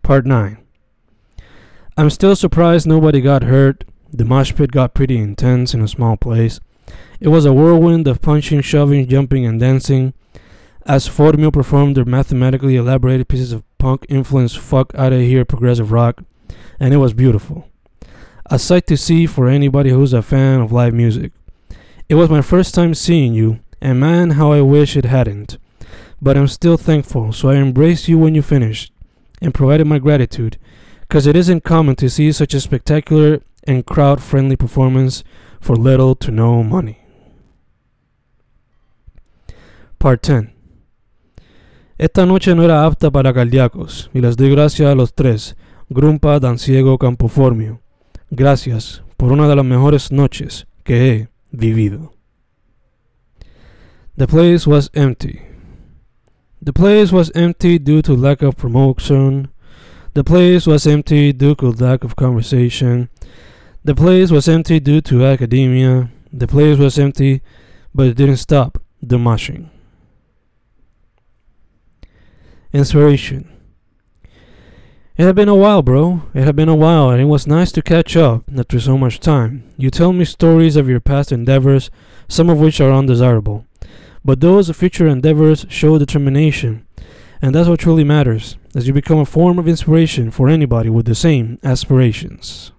Part 0.01 0.25
9 0.25 0.57
I'm 1.95 2.09
still 2.09 2.35
surprised 2.35 2.87
nobody 2.87 3.21
got 3.21 3.43
hurt. 3.43 3.83
The 4.11 4.25
mosh 4.25 4.55
pit 4.55 4.71
got 4.71 4.93
pretty 4.93 5.17
intense 5.17 5.73
in 5.73 5.81
a 5.81 5.87
small 5.87 6.17
place. 6.17 6.59
It 7.19 7.29
was 7.29 7.45
a 7.45 7.53
whirlwind 7.53 8.07
of 8.07 8.21
punching, 8.21 8.61
shoving, 8.61 9.07
jumping, 9.07 9.45
and 9.45 9.59
dancing 9.59 10.13
as 10.85 11.09
Formio 11.09 11.51
performed 11.51 11.97
their 11.97 12.05
mathematically 12.05 12.75
elaborated 12.75 13.27
pieces 13.27 13.51
of 13.51 13.63
punk 13.77 14.05
influenced 14.07 14.59
fuck 14.59 14.93
out 14.95 15.13
of 15.13 15.19
here 15.19 15.43
progressive 15.43 15.91
rock, 15.91 16.23
and 16.79 16.93
it 16.93 16.97
was 16.97 17.13
beautiful. 17.13 17.67
A 18.45 18.59
sight 18.59 18.85
to 18.87 18.97
see 18.97 19.25
for 19.25 19.47
anybody 19.47 19.89
who's 19.89 20.13
a 20.13 20.21
fan 20.21 20.61
of 20.61 20.71
live 20.71 20.93
music. 20.93 21.31
It 22.07 22.15
was 22.15 22.29
my 22.29 22.41
first 22.41 22.75
time 22.75 22.93
seeing 22.93 23.33
you, 23.33 23.59
and 23.81 23.99
man, 23.99 24.31
how 24.31 24.51
I 24.51 24.61
wish 24.61 24.95
it 24.95 25.05
hadn't. 25.05 25.57
But 26.21 26.37
I'm 26.37 26.47
still 26.47 26.77
thankful, 26.77 27.33
so 27.33 27.49
I 27.49 27.55
embraced 27.55 28.07
you 28.07 28.19
when 28.19 28.35
you 28.35 28.43
finished 28.43 28.93
and 29.41 29.53
provided 29.53 29.87
my 29.87 29.97
gratitude, 29.97 30.57
because 31.01 31.25
it 31.25 31.35
isn't 31.35 31.63
common 31.63 31.95
to 31.95 32.09
see 32.09 32.31
such 32.31 32.53
a 32.53 32.61
spectacular 32.61 33.41
and 33.67 33.85
crowd 33.85 34.21
friendly 34.21 34.55
performance 34.55 35.23
for 35.59 35.75
little 35.75 36.15
to 36.15 36.31
no 36.31 36.63
money. 36.63 36.99
Part 39.97 40.21
10 40.21 40.53
Esta 41.97 42.25
noche 42.25 42.53
no 42.55 42.63
era 42.63 42.85
apta 42.85 43.09
para 43.09 43.33
cardíacos, 43.33 44.09
y 44.13 44.21
les 44.21 44.35
doy 44.35 44.49
gracias 44.49 44.89
a 44.89 44.95
los 44.95 45.13
tres, 45.13 45.55
Grumpa, 45.89 46.39
Danciego, 46.39 46.97
Campoformio. 46.97 47.81
Gracias 48.29 49.03
por 49.17 49.31
una 49.31 49.47
de 49.47 49.55
las 49.55 49.65
mejores 49.65 50.11
noches 50.11 50.67
que 50.83 51.09
he 51.09 51.29
vivido. 51.51 52.13
The 54.17 54.27
place 54.27 54.67
was 54.67 54.89
empty. 54.93 55.41
The 56.61 56.73
place 56.73 57.13
was 57.13 57.31
empty 57.35 57.79
due 57.79 58.01
to 58.01 58.15
lack 58.15 58.41
of 58.41 58.55
promotion. 58.55 59.49
The 60.13 60.23
place 60.23 60.65
was 60.65 60.87
empty 60.87 61.33
due 61.33 61.55
to 61.55 61.71
lack 61.71 62.03
of 62.03 62.15
conversation. 62.15 63.09
The 63.85 63.93
place 63.93 64.31
was 64.31 64.49
empty 64.49 64.79
due 64.79 64.99
to 65.01 65.23
academia. 65.23 66.09
The 66.33 66.47
place 66.47 66.79
was 66.79 66.97
empty, 66.97 67.43
but 67.93 68.07
it 68.07 68.17
didn't 68.17 68.37
stop 68.37 68.81
the 68.99 69.17
moshing. 69.17 69.69
Inspiration. 72.73 73.47
It 75.17 75.25
had 75.25 75.35
been 75.35 75.49
a 75.49 75.53
while, 75.53 75.83
bro. 75.83 76.23
It 76.33 76.45
had 76.45 76.55
been 76.55 76.67
a 76.67 76.73
while, 76.73 77.11
and 77.11 77.21
it 77.21 77.25
was 77.25 77.45
nice 77.45 77.71
to 77.73 77.83
catch 77.83 78.17
up 78.17 78.45
after 78.57 78.79
so 78.79 78.97
much 78.97 79.19
time. 79.19 79.63
You 79.77 79.91
tell 79.91 80.13
me 80.13 80.25
stories 80.25 80.75
of 80.75 80.89
your 80.89 80.99
past 80.99 81.31
endeavors, 81.31 81.91
some 82.27 82.49
of 82.49 82.59
which 82.59 82.81
are 82.81 82.91
undesirable. 82.91 83.67
But 84.25 84.41
those 84.41 84.75
future 84.75 85.07
endeavors 85.07 85.67
show 85.69 85.99
determination, 85.99 86.87
and 87.39 87.53
that's 87.53 87.69
what 87.69 87.81
truly 87.81 88.03
matters, 88.03 88.57
as 88.73 88.87
you 88.87 88.93
become 88.93 89.19
a 89.19 89.25
form 89.25 89.59
of 89.59 89.67
inspiration 89.67 90.31
for 90.31 90.49
anybody 90.49 90.89
with 90.89 91.05
the 91.05 91.13
same 91.13 91.59
aspirations. 91.63 92.71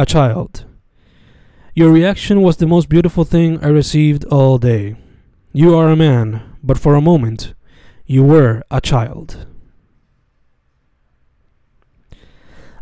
A 0.00 0.06
child. 0.06 0.64
Your 1.74 1.92
reaction 1.92 2.40
was 2.40 2.56
the 2.56 2.66
most 2.66 2.88
beautiful 2.88 3.22
thing 3.22 3.62
I 3.62 3.68
received 3.68 4.24
all 4.24 4.56
day. 4.56 4.96
You 5.52 5.76
are 5.76 5.90
a 5.90 5.94
man, 5.94 6.56
but 6.62 6.78
for 6.78 6.94
a 6.94 7.02
moment, 7.02 7.52
you 8.06 8.24
were 8.24 8.62
a 8.70 8.80
child. 8.80 9.46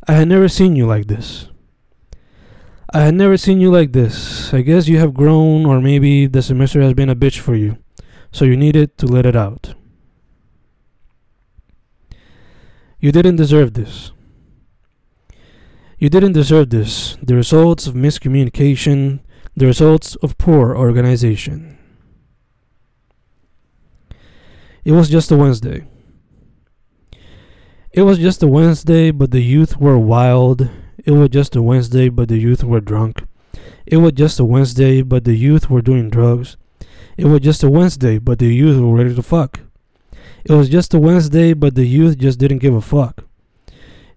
I 0.07 0.13
had 0.13 0.29
never 0.29 0.47
seen 0.47 0.77
you 0.77 0.87
like 0.87 1.09
this. 1.09 1.49
I 2.95 3.01
had 3.01 3.15
never 3.15 3.37
seen 3.37 3.61
you 3.61 3.73
like 3.73 3.91
this. 3.91 4.55
I 4.55 4.61
guess 4.61 4.87
you 4.87 5.01
have 5.01 5.13
grown, 5.13 5.67
or 5.67 5.81
maybe 5.81 6.29
the 6.29 6.41
semester 6.41 6.81
has 6.83 6.95
been 6.95 7.11
a 7.11 7.17
bitch 7.17 7.41
for 7.41 7.57
you, 7.57 7.79
so 8.31 8.45
you 8.45 8.57
needed 8.57 8.97
to 8.99 9.07
let 9.07 9.27
it 9.27 9.35
out. 9.35 9.75
You 13.01 13.11
didn't 13.11 13.43
deserve 13.43 13.75
this. 13.75 14.13
You 15.99 16.09
didn't 16.09 16.33
deserve 16.33 16.71
this. 16.71 17.17
The 17.23 17.35
results 17.35 17.87
of 17.87 17.95
miscommunication, 17.95 19.21
the 19.57 19.67
results 19.67 20.15
of 20.17 20.39
poor 20.39 20.77
organization. 20.77 21.77
It 24.85 24.93
was 24.93 25.09
just 25.09 25.31
a 25.31 25.37
Wednesday. 25.37 25.87
It 27.93 28.03
was 28.03 28.19
just 28.19 28.43
a 28.43 28.47
Wednesday, 28.47 29.11
but 29.11 29.33
the 29.33 29.43
youth 29.43 29.79
were 29.79 29.99
wild 29.99 30.71
it 31.05 31.13
was 31.13 31.31
just 31.31 31.57
a 31.57 31.63
Wednesday, 31.63 32.09
but 32.09 32.29
the 32.29 32.39
youth 32.39 32.65
were 32.65 32.81
drunk. 32.81 33.23
It 33.87 33.99
was 33.99 34.13
just 34.13 34.41
a 34.41 34.45
Wednesday, 34.45 35.01
but 35.01 35.25
the 35.25 35.35
youth 35.35 35.71
were 35.71 35.81
doing 35.81 36.11
drugs. 36.11 36.57
It 37.17 37.27
was 37.27 37.41
just 37.41 37.63
a 37.63 37.71
Wednesday, 37.71 38.19
but 38.19 38.39
the 38.39 38.53
youth 38.53 38.79
were 38.81 38.95
ready 38.95 39.15
to 39.15 39.23
fuck. 39.23 39.61
It 40.45 40.53
was 40.53 40.69
just 40.69 40.93
a 40.93 40.99
Wednesday, 40.99 41.55
but 41.55 41.77
the 41.77 41.87
youth 41.87 42.19
just 42.19 42.39
didn't 42.39 42.59
give 42.59 42.75
a 42.75 42.81
fuck. 42.81 43.25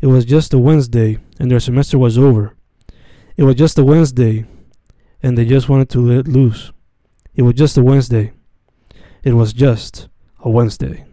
It 0.01 0.07
was 0.07 0.25
just 0.25 0.53
a 0.53 0.57
Wednesday, 0.57 1.19
and 1.39 1.51
their 1.51 1.59
semester 1.59 1.97
was 1.97 2.17
over. 2.17 2.55
It 3.37 3.43
was 3.43 3.55
just 3.55 3.77
a 3.77 3.83
Wednesday, 3.83 4.45
and 5.21 5.37
they 5.37 5.45
just 5.45 5.69
wanted 5.69 5.89
to 5.89 5.99
let 5.99 6.27
loose. 6.27 6.71
It 7.35 7.43
was 7.43 7.53
just 7.53 7.77
a 7.77 7.83
Wednesday. 7.83 8.33
It 9.23 9.33
was 9.33 9.53
just 9.53 10.09
a 10.43 10.49
Wednesday. 10.49 11.05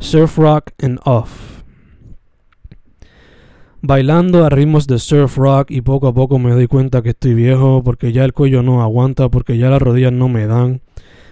Surf 0.00 0.36
rock 0.36 0.72
and 0.80 0.98
off. 1.06 1.60
bailando 3.82 4.44
a 4.44 4.50
ritmos 4.50 4.86
de 4.86 4.98
surf 4.98 5.38
rock 5.38 5.70
y 5.70 5.80
poco 5.80 6.08
a 6.08 6.14
poco 6.14 6.38
me 6.38 6.50
doy 6.50 6.66
cuenta 6.66 7.02
que 7.02 7.10
estoy 7.10 7.34
viejo 7.34 7.82
porque 7.82 8.12
ya 8.12 8.24
el 8.24 8.32
cuello 8.32 8.62
no 8.62 8.82
aguanta, 8.82 9.28
porque 9.28 9.56
ya 9.56 9.70
las 9.70 9.80
rodillas 9.80 10.12
no 10.12 10.28
me 10.28 10.46
dan. 10.46 10.82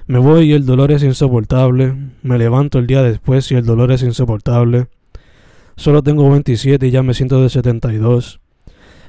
Me 0.08 0.18
voy 0.18 0.50
y 0.50 0.52
el 0.54 0.66
dolor 0.66 0.90
es 0.90 1.04
insoportable. 1.04 1.94
Me 2.22 2.38
levanto 2.38 2.80
el 2.80 2.88
día 2.88 3.02
después 3.02 3.52
y 3.52 3.54
el 3.54 3.64
dolor 3.64 3.92
es 3.92 4.02
insoportable. 4.02 4.88
Solo 5.76 6.02
tengo 6.02 6.28
27 6.28 6.84
y 6.88 6.90
ya 6.90 7.04
me 7.04 7.14
siento 7.14 7.40
de 7.40 7.48
72. 7.48 8.40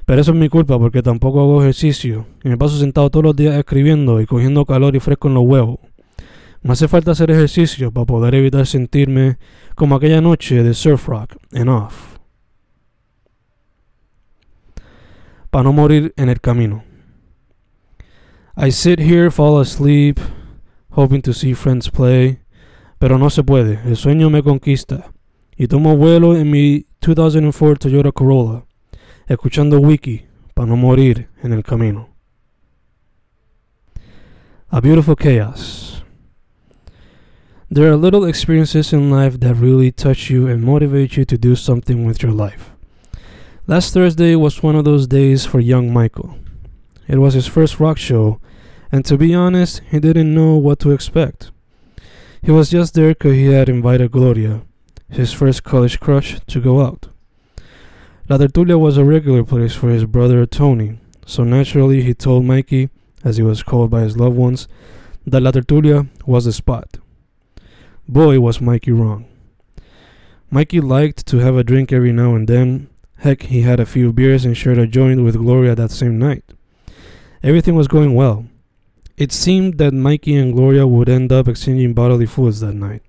Pero 0.05 0.21
eso 0.21 0.31
es 0.31 0.37
mi 0.37 0.49
culpa 0.49 0.77
porque 0.77 1.01
tampoco 1.01 1.41
hago 1.41 1.61
ejercicio 1.63 2.27
y 2.43 2.49
me 2.49 2.57
paso 2.57 2.77
sentado 2.77 3.09
todos 3.09 3.25
los 3.25 3.35
días 3.35 3.55
escribiendo 3.55 4.21
y 4.21 4.27
cogiendo 4.27 4.65
calor 4.65 4.95
y 4.95 4.99
fresco 4.99 5.27
en 5.27 5.33
los 5.33 5.43
huevos. 5.43 5.79
Me 6.61 6.73
hace 6.73 6.87
falta 6.87 7.11
hacer 7.11 7.31
ejercicio 7.31 7.91
para 7.91 8.05
poder 8.05 8.35
evitar 8.35 8.67
sentirme 8.67 9.39
como 9.73 9.95
aquella 9.95 10.21
noche 10.21 10.61
de 10.61 10.75
surf 10.75 11.07
rock 11.07 11.37
en 11.53 11.69
off. 11.69 12.19
para 15.49 15.63
no 15.63 15.73
morir 15.73 16.13
en 16.15 16.29
el 16.29 16.39
camino. 16.41 16.83
I 18.55 18.71
sit 18.71 18.99
here, 18.99 19.31
fall 19.31 19.59
asleep, 19.59 20.19
hoping 20.91 21.21
to 21.21 21.33
see 21.33 21.53
friends 21.53 21.89
play, 21.89 22.39
pero 22.99 23.17
no 23.17 23.29
se 23.29 23.43
puede, 23.43 23.79
el 23.85 23.95
sueño 23.95 24.29
me 24.29 24.43
conquista, 24.43 25.11
y 25.57 25.67
tomo 25.67 25.95
vuelo 25.95 26.35
en 26.35 26.49
mi 26.51 26.85
2004 27.01 27.89
Toyota 27.89 28.11
Corolla, 28.11 28.65
escuchando 29.27 29.79
Wiki 29.79 30.25
para 30.53 30.67
no 30.67 30.75
morir 30.75 31.29
en 31.43 31.53
el 31.53 31.63
camino. 31.63 32.09
A 34.69 34.81
beautiful 34.81 35.15
chaos. 35.15 36.03
There 37.71 37.87
are 37.87 37.95
little 37.95 38.25
experiences 38.25 38.93
in 38.93 39.11
life 39.11 39.39
that 39.39 39.55
really 39.55 39.91
touch 39.91 40.29
you 40.29 40.47
and 40.47 40.63
motivate 40.63 41.17
you 41.17 41.25
to 41.25 41.37
do 41.37 41.55
something 41.55 42.05
with 42.05 42.23
your 42.23 42.31
life. 42.31 42.71
Last 43.67 43.93
Thursday 43.93 44.35
was 44.35 44.63
one 44.63 44.75
of 44.75 44.85
those 44.85 45.07
days 45.07 45.45
for 45.45 45.59
young 45.59 45.93
Michael. 45.93 46.35
It 47.07 47.19
was 47.19 47.35
his 47.35 47.47
first 47.47 47.79
rock 47.79 47.97
show, 47.97 48.39
and 48.91 49.05
to 49.05 49.17
be 49.17 49.33
honest, 49.33 49.81
he 49.89 49.99
didn't 49.99 50.33
know 50.33 50.55
what 50.55 50.79
to 50.79 50.91
expect. 50.91 51.51
He 52.41 52.51
was 52.51 52.69
just 52.69 52.93
there 52.93 53.09
because 53.09 53.33
he 53.33 53.47
had 53.47 53.69
invited 53.69 54.11
Gloria, 54.11 54.61
his 55.09 55.33
first 55.33 55.63
college 55.63 55.99
crush, 55.99 56.39
to 56.47 56.61
go 56.61 56.81
out. 56.81 57.07
La 58.29 58.37
Tertulia 58.37 58.79
was 58.79 58.97
a 58.97 59.03
regular 59.03 59.43
place 59.43 59.73
for 59.73 59.89
his 59.89 60.05
brother 60.05 60.45
Tony, 60.45 60.99
so 61.25 61.43
naturally 61.43 62.01
he 62.01 62.13
told 62.13 62.45
Mikey, 62.45 62.89
as 63.23 63.37
he 63.37 63.43
was 63.43 63.63
called 63.63 63.89
by 63.89 64.01
his 64.01 64.17
loved 64.17 64.37
ones, 64.37 64.67
that 65.25 65.41
La 65.41 65.51
Tertulia 65.51 66.07
was 66.25 66.45
the 66.45 66.53
spot. 66.53 66.97
Boy, 68.07 68.39
was 68.39 68.61
Mikey 68.61 68.91
wrong. 68.91 69.25
Mikey 70.49 70.81
liked 70.81 71.25
to 71.27 71.37
have 71.37 71.55
a 71.55 71.63
drink 71.63 71.91
every 71.91 72.11
now 72.11 72.33
and 72.33 72.47
then, 72.47 72.89
Heck, 73.19 73.43
he 73.43 73.63
had 73.63 73.81
a 73.81 73.85
few 73.85 74.13
beers 74.13 74.45
and 74.45 74.55
shared 74.55 74.77
a 74.77 74.87
joint 74.87 75.25
with 75.25 75.35
Gloria 75.35 75.75
that 75.75 75.91
same 75.91 76.17
night. 76.17 76.45
Everything 77.43 77.75
was 77.75 77.89
going 77.89 78.15
well. 78.15 78.45
It 79.19 79.33
seemed 79.33 79.79
that 79.79 79.93
Mikey 79.93 80.33
and 80.37 80.53
Gloria 80.53 80.87
would 80.87 81.09
end 81.09 81.33
up 81.33 81.49
exchanging 81.49 81.93
bodily 81.93 82.25
fluids 82.25 82.61
that 82.61 82.73
night. 82.73 83.01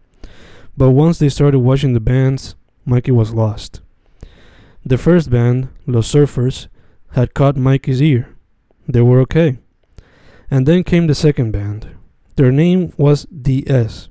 But 0.77 0.90
once 0.90 1.20
they 1.20 1.29
started 1.29 1.61
watching 1.61 1.92
the 1.92 2.01
bands, 2.01 2.57
Mikey 2.85 3.12
was 3.12 3.33
lost. 3.33 3.81
The 4.85 4.99
first 4.99 5.31
band, 5.31 5.68
Los 5.87 6.12
Surfers, 6.12 6.66
had 7.12 7.33
caught 7.33 7.57
Mikey's 7.57 8.03
ear. 8.03 8.35
They 8.88 9.01
were 9.01 9.20
okay. 9.20 9.59
And 10.51 10.66
then 10.66 10.83
came 10.83 11.07
the 11.07 11.14
second 11.14 11.53
band. 11.53 11.87
Their 12.35 12.51
name 12.51 12.92
was 12.96 13.27
DS. 13.27 14.09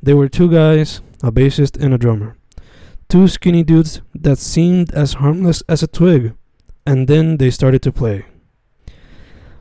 They 0.00 0.14
were 0.14 0.28
two 0.28 0.48
guys, 0.48 1.00
a 1.24 1.32
bassist 1.32 1.76
and 1.82 1.92
a 1.92 1.98
drummer. 1.98 2.36
Two 3.08 3.26
skinny 3.26 3.64
dudes 3.64 4.00
that 4.14 4.38
seemed 4.38 4.94
as 4.94 5.14
harmless 5.14 5.64
as 5.68 5.82
a 5.82 5.88
twig, 5.88 6.36
and 6.86 7.08
then 7.08 7.38
they 7.38 7.50
started 7.50 7.82
to 7.82 7.90
play. 7.90 8.26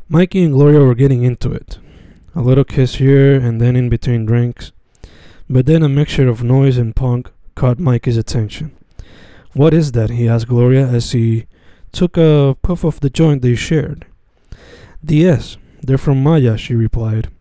Mikey 0.07 0.43
and 0.43 0.53
Gloria 0.53 0.81
were 0.81 0.93
getting 0.93 1.23
into 1.23 1.51
it. 1.51 1.79
A 2.35 2.41
little 2.41 2.63
kiss 2.63 2.95
here 2.95 3.35
and 3.35 3.59
then 3.59 3.75
in 3.75 3.89
between 3.89 4.27
drinks. 4.27 4.71
But 5.49 5.65
then 5.65 5.81
a 5.81 5.89
mixture 5.89 6.27
of 6.27 6.43
noise 6.43 6.77
and 6.77 6.95
punk 6.95 7.31
caught 7.55 7.79
Mikey's 7.79 8.15
attention. 8.15 8.77
What 9.53 9.73
is 9.73 9.93
that? 9.93 10.11
he 10.11 10.27
asked 10.27 10.47
Gloria 10.47 10.85
as 10.85 11.11
he 11.11 11.47
took 11.91 12.17
a 12.17 12.55
puff 12.61 12.83
of 12.83 12.99
the 12.99 13.09
joint 13.09 13.41
they 13.41 13.55
shared. 13.55 14.05
DS, 15.03 15.57
they're 15.81 15.97
from 15.97 16.21
Maya, 16.21 16.55
she 16.55 16.75
replied. 16.75 17.31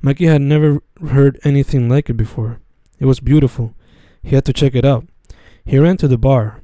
Mikey 0.00 0.26
had 0.26 0.42
never 0.42 0.82
heard 1.10 1.38
anything 1.44 1.88
like 1.88 2.10
it 2.10 2.14
before. 2.14 2.58
It 2.98 3.04
was 3.04 3.20
beautiful. 3.20 3.74
He 4.24 4.34
had 4.34 4.44
to 4.46 4.52
check 4.52 4.74
it 4.74 4.84
out. 4.84 5.06
He 5.64 5.78
ran 5.78 5.98
to 5.98 6.08
the 6.08 6.18
bar. 6.18 6.62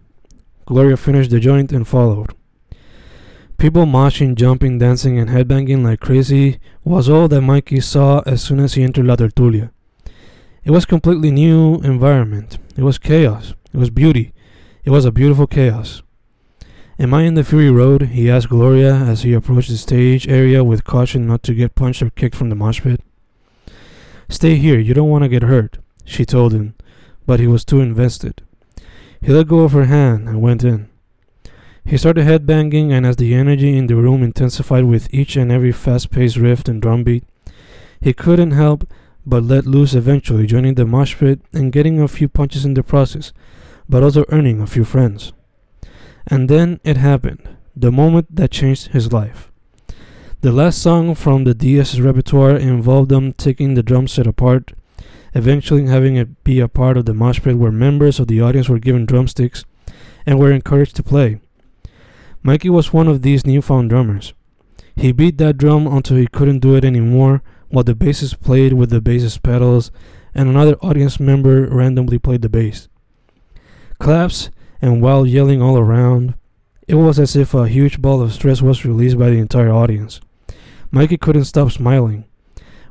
Gloria 0.66 0.96
finished 0.96 1.30
the 1.30 1.38
joint 1.38 1.70
and 1.70 1.86
followed. 1.86 2.34
People 3.58 3.86
moshing, 3.86 4.36
jumping, 4.36 4.78
dancing, 4.78 5.18
and 5.18 5.30
headbanging 5.30 5.82
like 5.82 5.98
crazy 5.98 6.60
was 6.84 7.08
all 7.08 7.26
that 7.26 7.40
Mikey 7.40 7.80
saw 7.80 8.22
as 8.24 8.40
soon 8.40 8.60
as 8.60 8.74
he 8.74 8.84
entered 8.84 9.06
La 9.06 9.16
Tertulia. 9.16 9.72
It 10.62 10.70
was 10.70 10.84
a 10.84 10.86
completely 10.86 11.32
new 11.32 11.80
environment. 11.80 12.58
It 12.76 12.84
was 12.84 12.98
chaos. 12.98 13.54
It 13.72 13.78
was 13.78 13.90
beauty. 13.90 14.32
It 14.84 14.90
was 14.90 15.04
a 15.04 15.10
beautiful 15.10 15.48
chaos. 15.48 16.02
Am 17.00 17.12
I 17.12 17.22
in 17.22 17.34
the 17.34 17.42
Fury 17.42 17.68
Road? 17.68 18.02
he 18.02 18.30
asked 18.30 18.48
Gloria 18.48 18.94
as 18.94 19.22
he 19.22 19.32
approached 19.32 19.70
the 19.70 19.76
stage 19.76 20.28
area 20.28 20.62
with 20.62 20.84
caution 20.84 21.26
not 21.26 21.42
to 21.42 21.52
get 21.52 21.74
punched 21.74 22.00
or 22.00 22.10
kicked 22.10 22.36
from 22.36 22.50
the 22.50 22.54
mosh 22.54 22.82
pit. 22.82 23.00
Stay 24.28 24.54
here, 24.54 24.78
you 24.78 24.94
don't 24.94 25.10
want 25.10 25.24
to 25.24 25.28
get 25.28 25.42
hurt, 25.42 25.78
she 26.04 26.24
told 26.24 26.52
him, 26.54 26.76
but 27.26 27.40
he 27.40 27.48
was 27.48 27.64
too 27.64 27.80
invested. 27.80 28.40
He 29.20 29.32
let 29.32 29.48
go 29.48 29.60
of 29.60 29.72
her 29.72 29.86
hand 29.86 30.28
and 30.28 30.40
went 30.40 30.62
in. 30.62 30.87
He 31.88 31.96
started 31.96 32.26
headbanging, 32.26 32.92
and 32.92 33.06
as 33.06 33.16
the 33.16 33.32
energy 33.32 33.74
in 33.74 33.86
the 33.86 33.96
room 33.96 34.22
intensified 34.22 34.84
with 34.84 35.08
each 35.12 35.36
and 35.36 35.50
every 35.50 35.72
fast 35.72 36.10
paced 36.10 36.36
riff 36.36 36.68
and 36.68 36.82
drum 36.82 37.02
beat, 37.02 37.24
he 37.98 38.12
couldn't 38.12 38.50
help 38.50 38.86
but 39.24 39.42
let 39.42 39.64
loose 39.64 39.94
eventually, 39.94 40.46
joining 40.46 40.74
the 40.74 40.84
mosh 40.84 41.16
pit 41.16 41.40
and 41.54 41.72
getting 41.72 41.98
a 41.98 42.06
few 42.06 42.28
punches 42.28 42.66
in 42.66 42.74
the 42.74 42.82
process, 42.82 43.32
but 43.88 44.02
also 44.02 44.26
earning 44.28 44.60
a 44.60 44.66
few 44.66 44.84
friends. 44.84 45.32
And 46.26 46.50
then 46.50 46.78
it 46.84 46.98
happened, 46.98 47.56
the 47.74 47.90
moment 47.90 48.36
that 48.36 48.50
changed 48.50 48.88
his 48.88 49.10
life. 49.10 49.50
The 50.42 50.52
last 50.52 50.82
song 50.82 51.14
from 51.14 51.44
the 51.44 51.54
DS 51.54 51.98
repertoire 52.00 52.58
involved 52.58 53.08
them 53.08 53.32
taking 53.32 53.74
the 53.74 53.82
drum 53.82 54.08
set 54.08 54.26
apart 54.26 54.74
eventually 55.34 55.86
having 55.86 56.16
it 56.16 56.44
be 56.44 56.60
a 56.60 56.68
part 56.68 56.96
of 56.96 57.06
the 57.06 57.14
mosh 57.14 57.40
pit 57.40 57.56
where 57.56 57.72
members 57.72 58.20
of 58.20 58.26
the 58.26 58.40
audience 58.42 58.68
were 58.68 58.78
given 58.78 59.06
drumsticks 59.06 59.64
and 60.26 60.38
were 60.38 60.52
encouraged 60.52 60.96
to 60.96 61.02
play. 61.02 61.40
Mikey 62.42 62.70
was 62.70 62.92
one 62.92 63.08
of 63.08 63.22
these 63.22 63.46
newfound 63.46 63.90
drummers. 63.90 64.34
He 64.94 65.12
beat 65.12 65.38
that 65.38 65.58
drum 65.58 65.86
until 65.86 66.16
he 66.16 66.26
couldn't 66.26 66.60
do 66.60 66.74
it 66.74 66.84
anymore 66.84 67.42
while 67.68 67.84
the 67.84 67.94
bassist 67.94 68.40
played 68.40 68.72
with 68.72 68.90
the 68.90 69.00
bassist 69.00 69.42
pedals 69.42 69.90
and 70.34 70.48
another 70.48 70.74
audience 70.76 71.20
member 71.20 71.66
randomly 71.68 72.18
played 72.18 72.42
the 72.42 72.48
bass. 72.48 72.88
Claps 73.98 74.50
and 74.80 75.02
while 75.02 75.26
yelling 75.26 75.60
all 75.60 75.76
around, 75.76 76.34
it 76.86 76.94
was 76.94 77.18
as 77.18 77.36
if 77.36 77.54
a 77.54 77.68
huge 77.68 78.00
ball 78.00 78.22
of 78.22 78.32
stress 78.32 78.62
was 78.62 78.84
released 78.84 79.18
by 79.18 79.30
the 79.30 79.38
entire 79.38 79.70
audience. 79.70 80.20
Mikey 80.90 81.18
couldn't 81.18 81.44
stop 81.44 81.70
smiling. 81.70 82.24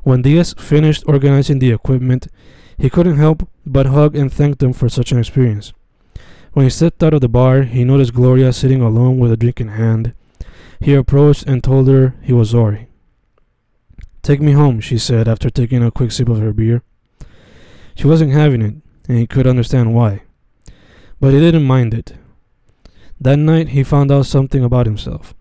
When 0.02 0.22
DS 0.22 0.54
finished 0.54 1.04
organizing 1.06 1.58
the 1.58 1.72
equipment, 1.72 2.28
he 2.76 2.88
couldn't 2.88 3.18
help 3.18 3.48
but 3.66 3.86
hug 3.86 4.14
and 4.14 4.32
thank 4.32 4.58
them 4.58 4.72
for 4.72 4.88
such 4.88 5.10
an 5.10 5.18
experience. 5.18 5.72
When 6.52 6.64
he 6.64 6.70
stepped 6.70 7.02
out 7.02 7.14
of 7.14 7.20
the 7.20 7.28
bar, 7.28 7.62
he 7.62 7.84
noticed 7.84 8.14
Gloria 8.14 8.52
sitting 8.52 8.82
alone 8.82 9.18
with 9.18 9.32
a 9.32 9.36
drink 9.36 9.60
in 9.60 9.68
hand. 9.68 10.14
He 10.80 10.94
approached 10.94 11.44
and 11.46 11.62
told 11.62 11.88
her 11.88 12.14
he 12.22 12.32
was 12.32 12.50
sorry. 12.50 12.88
Take 14.22 14.40
me 14.40 14.52
home, 14.52 14.80
she 14.80 14.98
said 14.98 15.28
after 15.28 15.50
taking 15.50 15.82
a 15.82 15.90
quick 15.90 16.12
sip 16.12 16.28
of 16.28 16.40
her 16.40 16.52
beer. 16.52 16.82
She 17.94 18.06
wasn't 18.06 18.32
having 18.32 18.62
it, 18.62 18.74
and 19.08 19.18
he 19.18 19.26
could 19.26 19.46
understand 19.46 19.94
why. 19.94 20.22
But 21.20 21.32
he 21.32 21.40
didn't 21.40 21.64
mind 21.64 21.94
it. 21.94 22.14
That 23.20 23.38
night, 23.38 23.68
he 23.70 23.82
found 23.82 24.12
out 24.12 24.26
something 24.26 24.62
about 24.62 24.86
himself. 24.86 25.34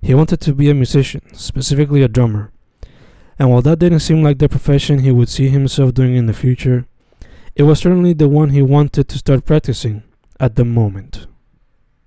He 0.00 0.14
wanted 0.14 0.40
to 0.42 0.54
be 0.54 0.70
a 0.70 0.74
musician, 0.74 1.22
specifically 1.34 2.02
a 2.02 2.08
drummer. 2.08 2.52
And 3.38 3.50
while 3.50 3.62
that 3.62 3.80
didn't 3.80 4.00
seem 4.00 4.22
like 4.22 4.38
the 4.38 4.48
profession 4.48 5.00
he 5.00 5.10
would 5.10 5.28
see 5.28 5.48
himself 5.48 5.94
doing 5.94 6.14
in 6.14 6.26
the 6.26 6.32
future, 6.32 6.86
it 7.54 7.64
was 7.64 7.80
certainly 7.80 8.12
the 8.12 8.28
one 8.28 8.50
he 8.50 8.62
wanted 8.62 9.08
to 9.08 9.18
start 9.18 9.44
practicing 9.44 10.02
at 10.38 10.56
the 10.56 10.64
moment. 10.64 11.26